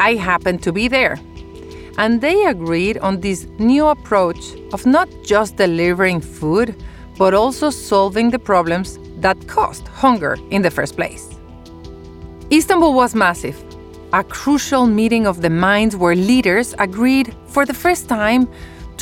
I 0.00 0.14
happened 0.14 0.62
to 0.62 0.72
be 0.72 0.88
there. 0.88 1.20
And 1.98 2.22
they 2.22 2.46
agreed 2.46 2.96
on 2.98 3.20
this 3.20 3.44
new 3.58 3.88
approach 3.88 4.54
of 4.72 4.86
not 4.86 5.10
just 5.26 5.56
delivering 5.56 6.22
food, 6.22 6.74
but 7.18 7.34
also 7.34 7.68
solving 7.68 8.30
the 8.30 8.38
problems 8.38 8.98
that 9.18 9.46
caused 9.46 9.86
hunger 9.88 10.38
in 10.48 10.62
the 10.62 10.70
first 10.70 10.96
place. 10.96 11.28
Istanbul 12.50 12.94
was 12.94 13.14
massive, 13.14 13.62
a 14.14 14.24
crucial 14.24 14.86
meeting 14.86 15.26
of 15.26 15.42
the 15.42 15.50
minds 15.50 15.96
where 15.96 16.16
leaders 16.16 16.74
agreed 16.78 17.36
for 17.48 17.66
the 17.66 17.74
first 17.74 18.08
time 18.08 18.48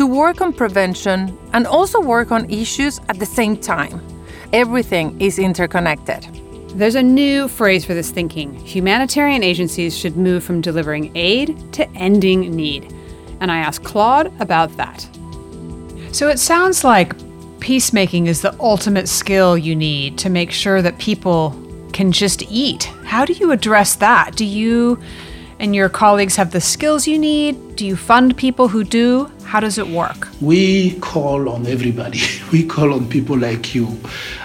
to 0.01 0.07
work 0.07 0.41
on 0.41 0.51
prevention 0.51 1.39
and 1.53 1.67
also 1.67 2.01
work 2.01 2.33
on 2.33 2.49
issues 2.49 2.99
at 3.11 3.19
the 3.19 3.27
same 3.27 3.55
time. 3.55 4.01
Everything 4.51 5.21
is 5.21 5.39
interconnected. 5.39 6.23
There's 6.71 6.95
a 6.95 7.03
new 7.03 7.49
phrase 7.49 7.85
for 7.85 7.93
this 7.93 8.11
thinking. 8.11 8.55
Humanitarian 8.65 9.43
agencies 9.43 9.95
should 9.95 10.17
move 10.17 10.43
from 10.43 10.63
delivering 10.63 11.15
aid 11.15 11.71
to 11.75 11.87
ending 11.91 12.57
need. 12.57 12.91
And 13.41 13.53
I 13.53 13.59
asked 13.59 13.85
Claude 13.85 14.33
about 14.41 14.75
that. 14.79 15.07
So 16.13 16.29
it 16.29 16.39
sounds 16.39 16.83
like 16.83 17.13
peacemaking 17.61 18.27
is 18.27 18.41
the 18.41 18.59
ultimate 18.59 19.07
skill 19.07 19.59
you 19.59 19.77
need 19.77 20.17
to 20.17 20.31
make 20.31 20.51
sure 20.51 20.81
that 20.81 20.97
people 20.97 21.55
can 21.93 22.11
just 22.11 22.43
eat. 22.51 22.85
How 23.05 23.27
do 23.27 23.35
you 23.35 23.53
address 23.53 23.97
that? 23.97 24.35
Do 24.35 24.47
you 24.47 24.99
and 25.59 25.77
your 25.77 25.91
colleagues 25.91 26.37
have 26.37 26.53
the 26.53 26.61
skills 26.63 27.07
you 27.07 27.19
need? 27.19 27.77
Do 27.77 27.87
you 27.87 27.97
fund 27.97 28.35
people 28.39 28.69
who 28.69 28.83
do? 28.83 29.31
How 29.51 29.59
does 29.59 29.79
it 29.79 29.89
work? 29.89 30.29
We 30.41 30.93
call 31.01 31.49
on 31.49 31.67
everybody. 31.67 32.21
We 32.53 32.65
call 32.65 32.93
on 32.93 33.09
people 33.09 33.37
like 33.37 33.75
you. 33.75 33.99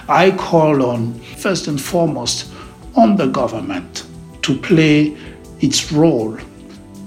I 0.09 0.31
call 0.31 0.83
on, 0.83 1.13
first 1.37 1.67
and 1.67 1.79
foremost, 1.79 2.51
on 2.95 3.15
the 3.15 3.27
government 3.27 4.07
to 4.41 4.57
play 4.57 5.15
its 5.59 5.91
role 5.91 6.35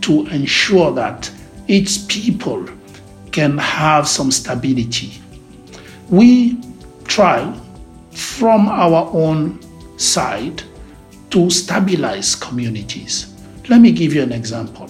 to 0.02 0.26
ensure 0.28 0.92
that 0.92 1.28
its 1.66 1.98
people 2.06 2.68
can 3.32 3.58
have 3.58 4.06
some 4.06 4.30
stability. 4.30 5.20
We 6.08 6.56
try 7.02 7.52
from 8.12 8.68
our 8.68 9.10
own 9.12 9.58
side 9.98 10.62
to 11.30 11.50
stabilize 11.50 12.36
communities. 12.36 13.34
Let 13.68 13.80
me 13.80 13.90
give 13.90 14.14
you 14.14 14.22
an 14.22 14.30
example. 14.30 14.88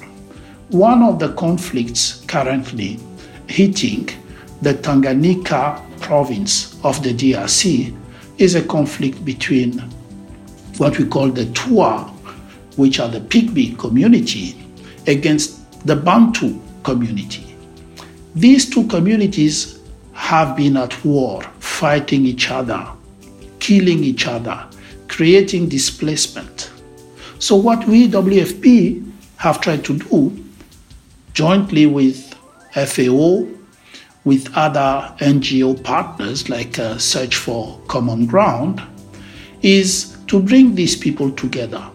One 0.70 1.02
of 1.02 1.18
the 1.18 1.32
conflicts 1.32 2.22
currently 2.26 3.00
hitting 3.46 4.10
the 4.60 4.75
Tanganyika 4.75 5.80
province 6.02 6.78
of 6.84 7.02
the 7.02 7.14
DRC 7.14 7.96
is 8.37 8.54
a 8.54 8.60
conflict 8.60 9.25
between 9.25 9.78
what 10.76 10.98
we 10.98 11.06
call 11.06 11.30
the 11.30 11.46
Twa, 11.52 12.04
which 12.76 13.00
are 13.00 13.08
the 13.08 13.20
Pygmy 13.20 13.78
community, 13.78 14.62
against 15.06 15.87
the 15.87 15.96
Bantu 15.96 16.60
community. 16.82 17.56
These 18.34 18.68
two 18.68 18.87
communities 18.88 19.80
have 20.12 20.54
been 20.54 20.76
at 20.76 21.02
war, 21.02 21.42
fighting 21.60 22.26
each 22.26 22.50
other, 22.50 22.87
killing 23.58 24.04
each 24.04 24.26
other, 24.26 24.66
creating 25.08 25.70
displacement. 25.70 26.70
So, 27.38 27.56
what 27.56 27.88
we, 27.88 28.06
WFP, 28.06 29.10
have 29.37 29.62
tried 29.62 29.82
to 29.87 29.98
do, 29.98 30.44
jointly 31.38 31.87
with 31.87 32.35
FAO, 32.75 33.47
with 34.25 34.50
other 34.57 35.14
NGO 35.21 35.80
partners 35.85 36.49
like 36.49 36.80
uh, 36.80 36.99
Search 36.99 37.37
for 37.37 37.80
Common 37.87 38.26
Ground, 38.26 38.83
is 39.62 40.16
to 40.26 40.42
bring 40.42 40.75
these 40.75 40.97
people 40.97 41.30
together 41.30 41.88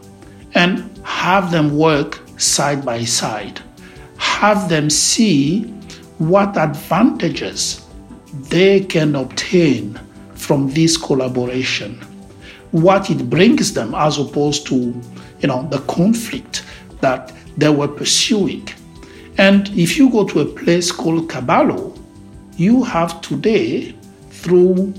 and 0.54 0.90
have 1.04 1.52
them 1.52 1.78
work 1.78 2.22
side 2.38 2.86
by 2.86 3.04
side, 3.04 3.60
have 4.16 4.70
them 4.70 4.90
see 4.90 5.64
what 6.20 6.56
advantages 6.56 7.86
they 8.48 8.80
can 8.80 9.14
obtain 9.14 10.00
from 10.36 10.70
this 10.70 10.96
collaboration, 10.96 11.96
what 12.72 13.10
it 13.10 13.30
brings 13.30 13.74
them 13.74 13.94
as 13.94 14.18
opposed 14.18 14.66
to 14.68 14.76
you 15.42 15.48
know 15.50 15.68
the 15.70 15.80
conflict 15.80 16.64
that 17.02 17.34
they 17.58 17.70
were 17.70 17.90
pursuing. 17.90 18.66
And 19.38 19.70
if 19.70 19.98
you 19.98 20.10
go 20.10 20.26
to 20.28 20.42
a 20.42 20.46
place 20.46 20.92
called 20.92 21.28
Kabalo, 21.30 22.00
you 22.56 22.84
have 22.84 23.20
today, 23.22 23.96
through 24.30 24.94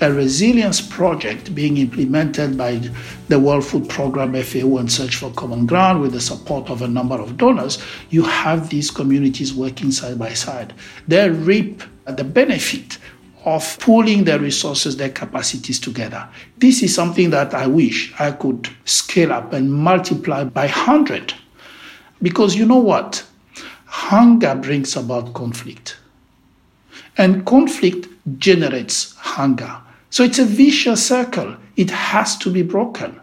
a 0.00 0.12
resilience 0.12 0.80
project 0.80 1.54
being 1.54 1.76
implemented 1.76 2.56
by 2.56 2.80
the 3.28 3.38
World 3.38 3.64
Food 3.66 3.88
Program, 3.88 4.32
FAO, 4.42 4.78
and 4.78 4.90
Search 4.90 5.16
for 5.16 5.30
Common 5.32 5.66
Ground 5.66 6.00
with 6.00 6.12
the 6.12 6.20
support 6.20 6.70
of 6.70 6.82
a 6.82 6.88
number 6.88 7.16
of 7.16 7.36
donors, 7.36 7.82
you 8.08 8.22
have 8.22 8.70
these 8.70 8.90
communities 8.90 9.52
working 9.52 9.90
side 9.90 10.18
by 10.18 10.32
side. 10.32 10.72
They 11.06 11.28
reap 11.28 11.82
the 12.06 12.24
benefit 12.24 12.98
of 13.44 13.78
pooling 13.80 14.24
their 14.24 14.38
resources, 14.38 14.96
their 14.96 15.10
capacities 15.10 15.80
together. 15.80 16.28
This 16.58 16.82
is 16.82 16.94
something 16.94 17.30
that 17.30 17.54
I 17.54 17.66
wish 17.66 18.12
I 18.18 18.32
could 18.32 18.68
scale 18.84 19.32
up 19.32 19.52
and 19.52 19.72
multiply 19.72 20.44
by 20.44 20.66
100. 20.66 21.34
Because 22.22 22.54
you 22.54 22.66
know 22.66 22.78
what? 22.78 23.24
Hunger 24.10 24.56
brings 24.56 24.96
about 24.96 25.34
conflict. 25.34 25.96
And 27.16 27.46
conflict 27.46 28.08
generates 28.38 29.14
hunger. 29.14 29.76
So 30.10 30.24
it's 30.24 30.40
a 30.40 30.44
vicious 30.44 31.06
circle. 31.06 31.56
It 31.76 31.90
has 31.90 32.36
to 32.38 32.50
be 32.50 32.62
broken. 32.62 33.20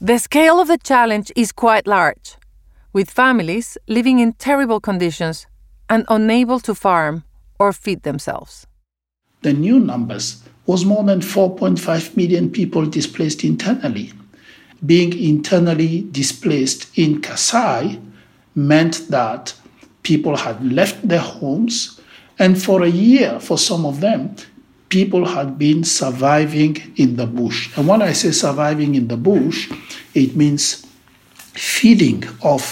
The 0.00 0.18
scale 0.18 0.58
of 0.58 0.66
the 0.66 0.78
challenge 0.78 1.30
is 1.36 1.52
quite 1.52 1.86
large, 1.86 2.36
with 2.92 3.12
families 3.12 3.78
living 3.86 4.18
in 4.18 4.32
terrible 4.32 4.80
conditions 4.80 5.46
and 5.88 6.04
unable 6.08 6.58
to 6.60 6.74
farm 6.74 7.22
or 7.60 7.72
feed 7.72 8.02
themselves. 8.02 8.66
The 9.42 9.52
new 9.52 9.78
numbers 9.78 10.42
was 10.66 10.84
more 10.84 11.04
than 11.04 11.20
4.5 11.20 12.16
million 12.16 12.50
people 12.50 12.86
displaced 12.86 13.44
internally. 13.44 14.12
Being 14.84 15.16
internally 15.16 16.08
displaced 16.10 16.98
in 16.98 17.20
Kasai 17.20 18.00
meant 18.56 19.06
that 19.10 19.54
people 20.08 20.36
had 20.36 20.58
left 20.72 21.06
their 21.06 21.26
homes, 21.36 22.00
and 22.38 22.52
for 22.66 22.82
a 22.82 22.88
year, 22.88 23.38
for 23.40 23.58
some 23.58 23.84
of 23.84 24.00
them, 24.00 24.34
people 24.88 25.26
had 25.26 25.58
been 25.58 25.84
surviving 25.84 26.74
in 26.96 27.16
the 27.16 27.26
bush. 27.26 27.60
And 27.76 27.86
when 27.86 28.00
I 28.00 28.12
say 28.14 28.30
surviving 28.30 28.94
in 28.94 29.08
the 29.08 29.18
bush, 29.18 29.70
it 30.14 30.34
means 30.34 30.86
feeding 31.34 32.24
off 32.40 32.66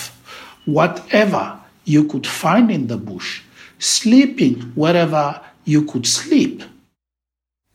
whatever 0.65 1.61
you 1.85 2.05
could 2.05 2.27
find 2.27 2.71
in 2.71 2.87
the 2.87 2.97
bush, 2.97 3.43
sleeping 3.79 4.55
wherever 4.75 5.39
you 5.67 5.85
could 5.85 6.07
sleep. 6.07 6.63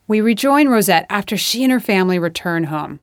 We 0.08 0.21
rejoin 0.21 0.69
Rosette 0.69 1.06
after 1.08 1.38
she 1.38 1.63
and 1.63 1.71
her 1.71 1.80
family 1.80 2.17
return 2.17 2.63
home. 2.65 3.00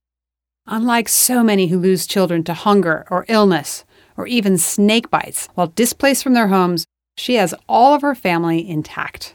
Unlike 0.66 1.09
so 1.09 1.44
many 1.44 1.68
who 1.68 1.79
lose 1.79 2.05
children 2.14 2.42
to 2.44 2.53
hunger 2.53 3.07
or 3.11 3.25
illness, 3.29 3.85
or 4.18 4.26
even 4.26 4.59
snake 4.59 5.11
bites 5.11 5.48
while 5.54 5.68
displaced 5.68 6.22
from 6.24 6.35
their 6.35 6.48
homes, 6.48 6.87
she 7.16 7.37
has 7.37 7.54
all 7.68 7.94
of 7.94 8.02
her 8.02 8.14
family 8.14 8.68
intact. 8.68 9.35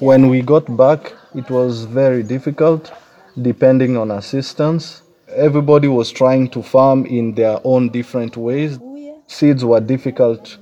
When 0.00 0.28
we 0.28 0.42
got 0.42 0.76
back, 0.76 1.14
it 1.34 1.48
was 1.50 1.84
very 1.84 2.22
difficult, 2.22 2.92
depending 3.40 3.96
on 3.96 4.10
assistance. 4.10 5.02
Everybody 5.34 5.88
was 5.88 6.10
trying 6.10 6.48
to 6.50 6.62
farm 6.62 7.06
in 7.06 7.34
their 7.34 7.58
own 7.64 7.90
different 7.90 8.36
ways. 8.36 8.78
Seeds 9.26 9.64
were 9.64 9.80
difficult 9.80 10.58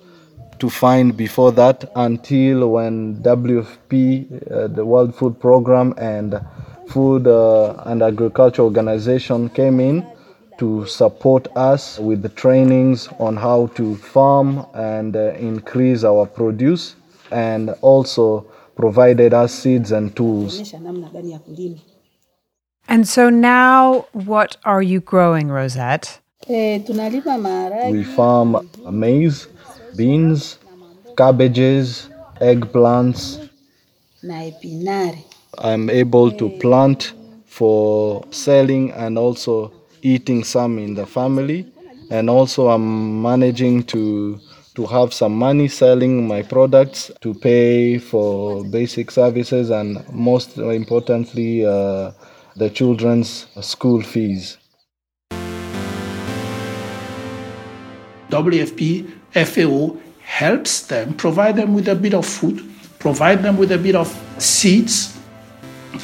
to 0.59 0.71
find 0.71 1.17
before 1.17 1.53
that 1.53 1.91
until 1.95 2.71
when 2.71 3.17
WFP, 3.23 4.51
uh, 4.51 4.67
the 4.69 4.85
World 4.85 5.15
Food 5.15 5.39
Program, 5.39 5.95
and 5.99 6.41
Food 6.89 7.27
uh, 7.27 7.75
and 7.85 8.03
Agriculture 8.03 8.63
Organization 8.63 9.49
came 9.51 9.81
in 9.81 10.07
to 10.59 10.87
support 10.87 11.49
us 11.57 11.99
with 11.99 12.23
the 12.23 12.29
trainings 12.29 13.09
on 13.19 13.37
how 13.37 13.67
to 13.75 13.97
farm 13.97 14.67
and 14.75 15.17
uh, 15.17 15.33
increase 15.35 16.05
our 16.05 16.27
produce, 16.27 16.97
and 17.31 17.71
also 17.81 18.47
provided 18.77 19.35
us 19.35 19.53
seeds 19.53 19.93
and 19.93 20.15
tools. 20.15 20.73
And 22.89 23.09
so 23.09 23.31
now, 23.31 24.07
what 24.13 24.57
are 24.65 24.83
you 24.83 25.01
growing, 25.01 25.49
Rosette? 25.49 26.21
We 26.49 28.05
farm 28.05 28.71
maize, 28.91 29.49
beans, 29.97 30.59
cabbages, 31.17 32.09
eggplants. 32.41 33.49
I'm 35.59 35.91
able 35.91 36.31
to 36.33 36.49
plant 36.61 37.13
for 37.47 38.25
selling 38.31 38.93
and 38.93 39.19
also 39.19 39.73
eating 40.07 40.45
some 40.45 40.79
in 40.79 40.95
the 40.95 41.07
family. 41.07 41.67
And 42.11 42.31
also, 42.31 42.69
I'm 42.69 43.21
managing 43.21 43.83
to 43.95 44.39
to 44.77 44.85
have 44.85 45.13
some 45.13 45.35
money 45.35 45.69
selling 45.69 46.29
my 46.29 46.43
products 46.43 47.11
to 47.23 47.33
pay 47.33 47.97
for 47.97 48.63
basic 48.65 49.11
services 49.11 49.71
and 49.71 50.07
most 50.13 50.59
importantly, 50.59 51.65
uh, 51.65 52.13
the 52.57 52.69
children's 52.69 53.47
school 53.63 54.03
fees. 54.03 54.59
WFP, 58.29 59.09
FAO 59.33 59.97
helps 60.21 60.87
them, 60.89 61.15
provide 61.15 61.57
them 61.57 61.73
with 61.73 61.89
a 61.89 61.95
bit 61.95 62.13
of 62.13 62.27
food, 62.27 62.63
provide 62.99 63.43
them 63.43 63.57
with 63.57 63.73
a 63.73 63.79
bit 63.79 63.95
of 63.95 64.09
seeds, 64.37 65.17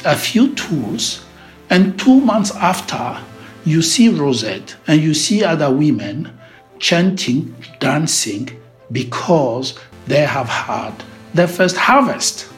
a 0.03 0.15
few 0.15 0.55
tools, 0.55 1.23
and 1.69 1.99
two 1.99 2.19
months 2.21 2.51
after, 2.55 3.21
you 3.65 3.81
see 3.81 4.09
Rosette 4.09 4.75
and 4.87 5.01
you 5.01 5.13
see 5.13 5.43
other 5.43 5.71
women 5.71 6.37
chanting, 6.79 7.55
dancing, 7.79 8.49
because 8.91 9.79
they 10.07 10.21
have 10.21 10.49
had 10.49 10.93
their 11.33 11.47
first 11.47 11.77
harvest. 11.77 12.49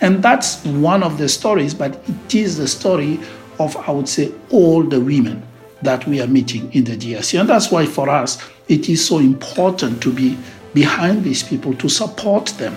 And 0.00 0.22
that's 0.22 0.64
one 0.64 1.02
of 1.02 1.18
the 1.18 1.28
stories, 1.28 1.74
but 1.74 2.02
it 2.08 2.34
is 2.34 2.56
the 2.56 2.68
story 2.68 3.18
of, 3.58 3.76
I 3.76 3.90
would 3.90 4.08
say, 4.08 4.32
all 4.50 4.82
the 4.82 5.00
women 5.00 5.42
that 5.82 6.06
we 6.06 6.20
are 6.20 6.26
meeting 6.26 6.72
in 6.72 6.84
the 6.84 6.96
DRC. 6.96 7.40
And 7.40 7.48
that's 7.48 7.70
why 7.70 7.86
for 7.86 8.08
us, 8.08 8.42
it 8.68 8.88
is 8.88 9.06
so 9.06 9.18
important 9.18 10.02
to 10.02 10.12
be 10.12 10.38
behind 10.74 11.24
these 11.24 11.42
people, 11.42 11.74
to 11.74 11.88
support 11.88 12.46
them, 12.58 12.76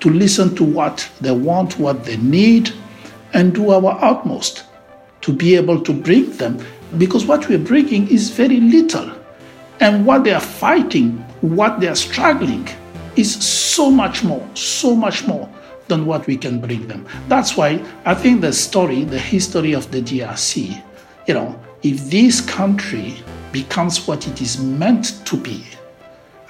to 0.00 0.10
listen 0.10 0.54
to 0.56 0.64
what 0.64 1.08
they 1.20 1.30
want, 1.30 1.78
what 1.78 2.04
they 2.04 2.16
need, 2.18 2.72
and 3.32 3.54
do 3.54 3.70
our 3.70 3.98
utmost 4.02 4.64
to 5.22 5.32
be 5.32 5.56
able 5.56 5.80
to 5.82 5.92
bring 5.92 6.30
them. 6.36 6.58
Because 6.98 7.24
what 7.24 7.48
we're 7.48 7.58
bringing 7.58 8.08
is 8.08 8.30
very 8.30 8.60
little. 8.60 9.10
And 9.80 10.04
what 10.04 10.24
they 10.24 10.32
are 10.32 10.40
fighting, 10.40 11.18
what 11.40 11.80
they 11.80 11.88
are 11.88 11.94
struggling, 11.94 12.68
is 13.16 13.34
so 13.42 13.90
much 13.90 14.22
more, 14.24 14.46
so 14.54 14.94
much 14.94 15.26
more 15.26 15.48
than 15.88 16.06
what 16.06 16.26
we 16.26 16.36
can 16.36 16.60
bring 16.60 16.86
them. 16.86 17.06
That's 17.28 17.56
why 17.56 17.84
I 18.04 18.14
think 18.14 18.40
the 18.40 18.52
story, 18.52 19.04
the 19.04 19.18
history 19.18 19.72
of 19.72 19.90
the 19.90 20.00
DRC, 20.00 20.82
you 21.26 21.34
know, 21.34 21.58
if 21.82 22.10
this 22.10 22.40
country 22.40 23.14
becomes 23.52 24.06
what 24.06 24.26
it 24.26 24.40
is 24.40 24.60
meant 24.60 25.24
to 25.26 25.36
be, 25.36 25.64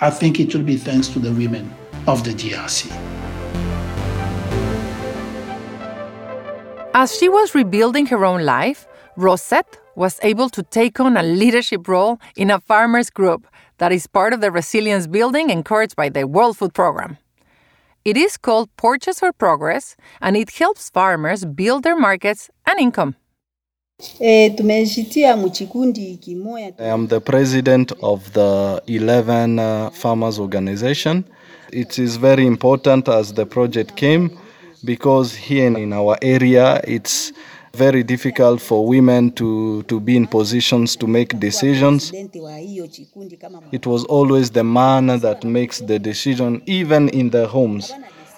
I 0.01 0.11
think 0.11 0.41
it 0.41 0.55
will 0.55 0.63
be 0.63 0.77
thanks 0.77 1.09
to 1.09 1.19
the 1.19 1.33
women 1.33 1.73
of 2.07 2.25
the 2.25 2.31
DRC. 2.31 2.91
As 6.93 7.17
she 7.17 7.29
was 7.29 7.55
rebuilding 7.55 8.07
her 8.07 8.25
own 8.25 8.45
life, 8.45 8.87
Rosette 9.17 9.80
was 9.95 10.19
able 10.23 10.49
to 10.51 10.63
take 10.63 11.01
on 11.01 11.17
a 11.17 11.23
leadership 11.23 11.89
role 11.89 12.19
in 12.37 12.51
a 12.51 12.61
farmers 12.61 13.11
group 13.11 13.47
that 13.79 13.93
is 13.93 14.07
part 14.07 14.33
of 14.33 14.41
the 14.41 14.51
resilience 14.51 15.07
building 15.07 15.51
encouraged 15.51 15.97
by 15.97 16.09
the 16.09 16.27
World 16.27 16.57
Food 16.59 16.75
Program. 16.75 17.19
It 18.05 18.17
is 18.17 18.37
called 18.37 18.75
Purchase 18.77 19.21
for 19.21 19.33
Progress, 19.33 19.97
and 20.21 20.37
it 20.37 20.51
helps 20.51 20.89
farmers 20.89 21.45
build 21.45 21.83
their 21.83 21.97
markets 21.97 22.51
and 22.67 22.81
income. 22.81 23.17
I 26.81 26.85
am 26.85 27.07
the 27.09 27.21
president 27.21 27.93
of 28.03 28.33
the 28.33 28.83
11 28.87 29.59
uh, 29.59 29.91
farmers 29.91 30.39
organization. 30.39 31.25
It 31.71 31.99
is 31.99 32.17
very 32.17 32.47
important 32.47 33.09
as 33.09 33.35
the 33.35 33.45
project 33.45 33.97
came 33.97 34.39
because 34.85 35.35
here 35.35 35.77
in 35.77 35.93
our 35.93 36.17
area 36.23 36.81
it's 36.85 37.33
very 37.73 38.03
difficult 38.03 38.61
for 38.61 38.87
women 38.87 39.31
to, 39.33 39.83
to 39.85 40.01
be 40.01 40.17
in 40.17 40.27
positions 40.27 40.97
to 40.97 41.07
make 41.07 41.39
decisions. 41.39 42.13
It 43.73 43.87
was 43.87 44.05
always 44.05 44.51
the 44.51 44.65
man 44.65 45.07
that 45.07 45.45
makes 45.45 45.79
the 45.79 45.99
decision, 45.99 46.63
even 46.67 47.09
in 47.11 47.31
their 47.31 47.47
homes. 47.47 47.93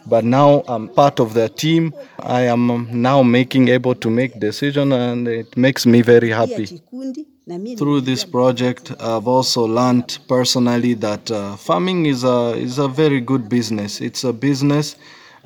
But 0.06 0.24
now 0.24 0.64
I'm 0.66 0.88
part 0.88 1.20
of 1.20 1.34
the 1.34 1.48
team. 1.48 1.94
I 2.18 2.42
am 2.42 2.88
now 2.90 3.22
making 3.22 3.68
able 3.68 3.94
to 3.96 4.10
make 4.10 4.38
decision, 4.40 4.92
and 4.92 5.28
it 5.28 5.56
makes 5.56 5.86
me 5.86 6.02
very 6.02 6.30
happy. 6.30 6.80
Through 7.76 8.02
this 8.02 8.24
project, 8.24 8.92
I've 9.00 9.26
also 9.26 9.64
learned 9.64 10.18
personally 10.28 10.94
that 10.94 11.30
uh, 11.30 11.56
farming 11.56 12.06
is 12.06 12.22
a 12.24 12.54
is 12.56 12.78
a 12.78 12.88
very 12.88 13.20
good 13.20 13.48
business. 13.48 14.00
It's 14.00 14.22
a 14.24 14.32
business 14.32 14.96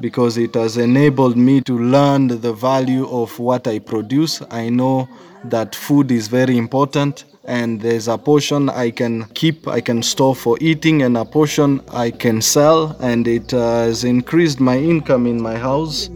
because 0.00 0.36
it 0.36 0.54
has 0.54 0.76
enabled 0.76 1.36
me 1.36 1.60
to 1.62 1.78
learn 1.78 2.28
the 2.28 2.52
value 2.52 3.08
of 3.08 3.38
what 3.38 3.66
I 3.66 3.78
produce. 3.78 4.42
I 4.50 4.68
know 4.68 5.08
that 5.44 5.74
food 5.74 6.10
is 6.10 6.28
very 6.28 6.56
important 6.58 7.24
and 7.46 7.80
there's 7.80 8.08
a 8.08 8.18
portion 8.18 8.68
I 8.68 8.90
can 8.90 9.24
keep, 9.34 9.68
I 9.68 9.80
can 9.80 10.02
store 10.02 10.34
for 10.34 10.58
eating, 10.60 11.02
and 11.02 11.16
a 11.16 11.24
portion 11.24 11.80
I 11.92 12.10
can 12.10 12.42
sell, 12.42 12.96
and 13.00 13.26
it 13.28 13.52
has 13.52 14.04
increased 14.04 14.60
my 14.60 14.76
income 14.76 15.26
in 15.26 15.40
my 15.40 15.56
house. 15.56 16.10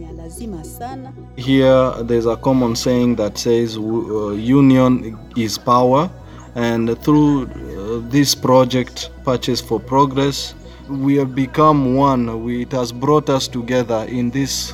Here, 1.37 1.91
there's 2.03 2.25
a 2.25 2.35
common 2.35 2.75
saying 2.75 3.15
that 3.15 3.37
says 3.37 3.77
uh, 3.77 4.31
union 4.31 5.17
is 5.37 5.57
power, 5.57 6.11
and 6.55 7.01
through 7.01 7.43
uh, 7.45 8.09
this 8.09 8.35
project, 8.35 9.09
Purchase 9.23 9.61
for 9.61 9.79
Progress, 9.79 10.53
we 10.99 11.15
have 11.15 11.33
become 11.33 11.95
one. 11.95 12.43
We, 12.43 12.63
it 12.63 12.71
has 12.73 12.91
brought 12.91 13.29
us 13.29 13.47
together 13.47 14.05
in 14.09 14.29
this 14.29 14.73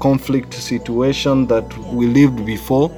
conflict 0.00 0.54
situation 0.54 1.46
that 1.48 1.76
we 1.92 2.06
lived 2.06 2.44
before. 2.46 2.90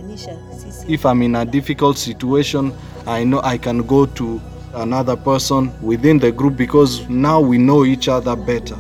If 0.89 1.07
I'm 1.07 1.23
in 1.23 1.37
a 1.37 1.45
difficult 1.45 1.99
situation, 1.99 2.73
I 3.07 3.25
know 3.25 3.41
I 3.43 3.59
can 3.59 3.87
go 3.87 4.07
to 4.07 4.41
another 4.75 5.17
person 5.17 5.73
within 5.83 6.19
the 6.19 6.31
group 6.31 6.57
because 6.57 7.09
now 7.09 7.41
we 7.41 7.59
know 7.59 7.85
each 7.85 8.09
other 8.09 8.37
better. 8.37 8.77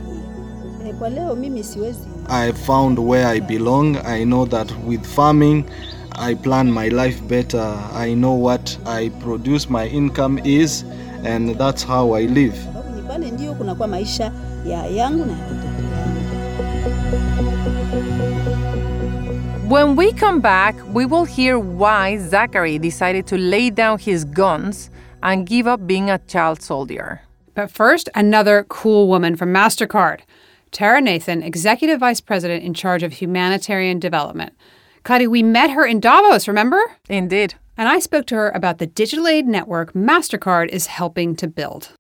I 2.29 2.53
found 2.53 2.99
where 2.99 3.27
I 3.27 3.41
belong. 3.41 3.97
I 3.99 4.25
know 4.25 4.45
that 4.47 4.71
with 4.85 5.07
farming, 5.07 5.69
I 6.13 6.35
plan 6.35 6.71
my 6.71 6.89
life 6.89 7.27
better. 7.29 7.61
I 7.93 8.15
know 8.15 8.33
what 8.33 8.77
I 8.85 9.11
produce, 9.21 9.71
my 9.71 9.87
income 9.87 10.39
is, 10.45 10.83
and 11.25 11.51
that's 11.57 11.83
how 11.83 12.13
I 12.13 12.23
live. 12.23 12.57
Pale 13.19 13.31
ndio 13.31 13.55
kunakuwa 13.55 13.89
maisha 13.89 14.33
ya 14.67 14.87
yangu 14.87 15.27
na 15.27 15.33
watoto 15.33 15.67
yangu. 15.67 16.19
When 19.75 19.97
we 19.97 20.13
come 20.13 20.41
back, 20.41 20.77
we 20.95 21.05
will 21.05 21.25
hear 21.25 21.59
why 21.59 22.19
Zachary 22.19 22.79
decided 22.79 23.27
to 23.27 23.37
lay 23.37 23.71
down 23.71 23.99
his 23.99 24.25
guns 24.25 24.91
and 25.23 25.47
give 25.47 25.71
up 25.71 25.81
being 25.87 26.11
a 26.11 26.19
child 26.19 26.63
soldier. 26.63 27.21
But 27.55 27.71
first, 27.71 28.09
another 28.15 28.65
cool 28.69 29.09
woman 29.09 29.37
from 29.37 29.53
MasterCard. 29.53 30.21
Tara 30.71 31.01
Nathan, 31.01 31.43
Executive 31.43 32.01
Vice 32.01 32.21
President 32.21 32.65
in 32.65 32.73
charge 32.73 33.03
of 33.03 33.13
humanitarian 33.15 33.99
development. 33.99 34.53
Kadi, 35.03 35.27
we 35.27 35.43
met 35.43 35.71
her 35.71 35.85
in 35.87 36.01
Davos, 36.01 36.49
remember? 36.49 36.81
Indeed. 37.09 37.55
And 37.77 37.89
I 37.89 37.99
spoke 37.99 38.27
to 38.27 38.37
her 38.37 38.51
about 38.51 38.79
the 38.79 38.87
digital 38.87 39.27
aid 39.27 39.47
network 39.47 39.93
MasterCard 39.93 40.69
is 40.69 40.87
helping 40.87 41.37
to 41.37 41.47
build 41.47 41.98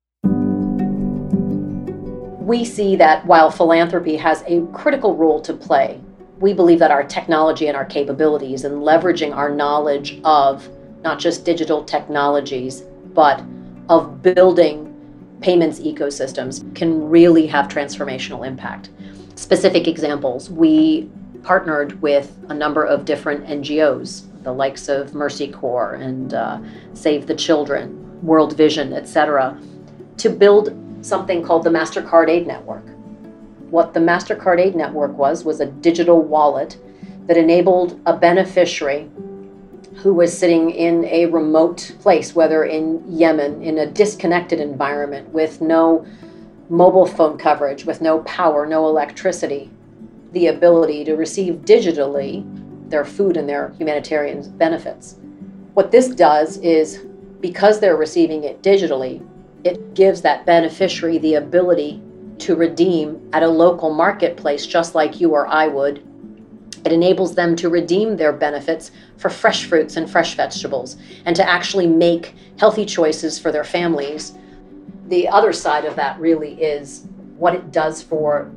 we 2.48 2.64
see 2.64 2.96
that 2.96 3.26
while 3.26 3.50
philanthropy 3.50 4.16
has 4.16 4.42
a 4.46 4.62
critical 4.72 5.14
role 5.14 5.38
to 5.38 5.52
play, 5.52 6.00
we 6.38 6.54
believe 6.54 6.78
that 6.78 6.90
our 6.90 7.04
technology 7.04 7.66
and 7.66 7.76
our 7.76 7.84
capabilities 7.84 8.64
and 8.64 8.76
leveraging 8.76 9.36
our 9.36 9.50
knowledge 9.50 10.18
of 10.24 10.66
not 11.02 11.18
just 11.18 11.44
digital 11.44 11.84
technologies, 11.84 12.84
but 13.12 13.44
of 13.90 14.22
building 14.22 14.86
payments 15.42 15.78
ecosystems 15.80 16.74
can 16.74 17.10
really 17.10 17.46
have 17.46 17.68
transformational 17.68 18.46
impact. 18.46 18.88
Specific 19.34 19.86
examples 19.86 20.48
we 20.48 21.10
partnered 21.42 22.00
with 22.00 22.34
a 22.48 22.54
number 22.54 22.82
of 22.82 23.04
different 23.04 23.44
NGOs, 23.44 24.24
the 24.42 24.52
likes 24.52 24.88
of 24.88 25.12
Mercy 25.12 25.48
Corps 25.48 25.96
and 25.96 26.32
uh, 26.32 26.58
Save 26.94 27.26
the 27.26 27.34
Children, 27.34 28.22
World 28.22 28.56
Vision, 28.56 28.94
etc., 28.94 29.60
to 30.16 30.30
build 30.30 30.87
something 31.08 31.42
called 31.42 31.64
the 31.64 31.70
MasterCard 31.70 32.28
Aid 32.28 32.46
Network. 32.46 32.84
What 33.70 33.94
the 33.94 34.00
MasterCard 34.00 34.60
Aid 34.60 34.76
Network 34.76 35.16
was, 35.16 35.44
was 35.44 35.60
a 35.60 35.66
digital 35.66 36.22
wallet 36.22 36.76
that 37.26 37.36
enabled 37.36 38.00
a 38.06 38.16
beneficiary 38.16 39.10
who 39.96 40.14
was 40.14 40.36
sitting 40.36 40.70
in 40.70 41.04
a 41.06 41.26
remote 41.26 41.96
place, 42.00 42.34
whether 42.34 42.64
in 42.64 43.02
Yemen, 43.10 43.62
in 43.62 43.78
a 43.78 43.86
disconnected 43.86 44.60
environment 44.60 45.28
with 45.30 45.60
no 45.60 46.06
mobile 46.68 47.06
phone 47.06 47.36
coverage, 47.36 47.84
with 47.84 48.00
no 48.00 48.20
power, 48.20 48.66
no 48.66 48.86
electricity, 48.86 49.70
the 50.32 50.46
ability 50.46 51.04
to 51.04 51.14
receive 51.14 51.54
digitally 51.64 52.44
their 52.90 53.04
food 53.04 53.36
and 53.36 53.48
their 53.48 53.70
humanitarian 53.70 54.48
benefits. 54.56 55.16
What 55.74 55.90
this 55.90 56.08
does 56.08 56.58
is 56.58 57.04
because 57.40 57.80
they're 57.80 57.96
receiving 57.96 58.44
it 58.44 58.62
digitally, 58.62 59.26
it 59.68 59.94
gives 59.94 60.22
that 60.22 60.46
beneficiary 60.46 61.18
the 61.18 61.34
ability 61.34 62.02
to 62.38 62.56
redeem 62.56 63.28
at 63.32 63.42
a 63.42 63.48
local 63.48 63.92
marketplace, 63.92 64.66
just 64.66 64.94
like 64.94 65.20
you 65.20 65.30
or 65.30 65.46
I 65.46 65.68
would. 65.68 66.04
It 66.84 66.92
enables 66.92 67.34
them 67.34 67.54
to 67.56 67.68
redeem 67.68 68.16
their 68.16 68.32
benefits 68.32 68.90
for 69.18 69.28
fresh 69.28 69.66
fruits 69.66 69.96
and 69.96 70.10
fresh 70.10 70.34
vegetables 70.34 70.96
and 71.24 71.36
to 71.36 71.48
actually 71.48 71.86
make 71.86 72.34
healthy 72.58 72.86
choices 72.86 73.38
for 73.38 73.52
their 73.52 73.64
families. 73.64 74.32
The 75.08 75.28
other 75.28 75.52
side 75.52 75.84
of 75.84 75.96
that 75.96 76.18
really 76.18 76.54
is 76.62 77.06
what 77.36 77.54
it 77.54 77.70
does 77.70 78.02
for 78.02 78.50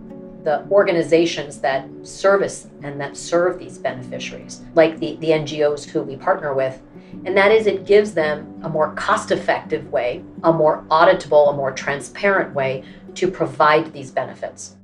the 0.43 0.65
organizations 0.71 1.59
that 1.59 1.87
service 2.03 2.67
and 2.83 2.99
that 2.99 3.17
serve 3.17 3.59
these 3.59 3.77
beneficiaries, 3.77 4.61
like 4.75 4.99
the, 4.99 5.15
the 5.17 5.29
NGOs 5.29 5.83
who 5.85 6.01
we 6.01 6.15
partner 6.15 6.53
with 6.53 6.81
and 7.25 7.37
that 7.37 7.51
is 7.51 7.67
it 7.67 7.85
gives 7.85 8.13
them 8.13 8.59
a 8.63 8.69
more 8.69 8.93
cost 8.93 9.31
effective 9.31 9.91
way, 9.91 10.23
a 10.43 10.51
more 10.51 10.83
auditable, 10.89 11.53
a 11.53 11.55
more 11.55 11.71
transparent 11.71 12.53
way 12.55 12.83
to 13.15 13.29
provide 13.29 13.93
these 13.93 14.11
benefits. 14.11 14.75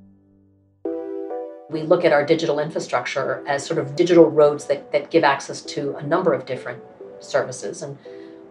We 1.69 1.81
look 1.81 2.05
at 2.05 2.13
our 2.13 2.25
digital 2.25 2.59
infrastructure 2.59 3.43
as 3.47 3.65
sort 3.65 3.79
of 3.79 3.95
digital 3.95 4.29
roads 4.29 4.65
that, 4.65 4.91
that 4.91 5.09
give 5.09 5.23
access 5.23 5.61
to 5.63 5.95
a 5.97 6.03
number 6.03 6.33
of 6.33 6.45
different 6.45 6.81
services. 7.19 7.81
And 7.81 7.97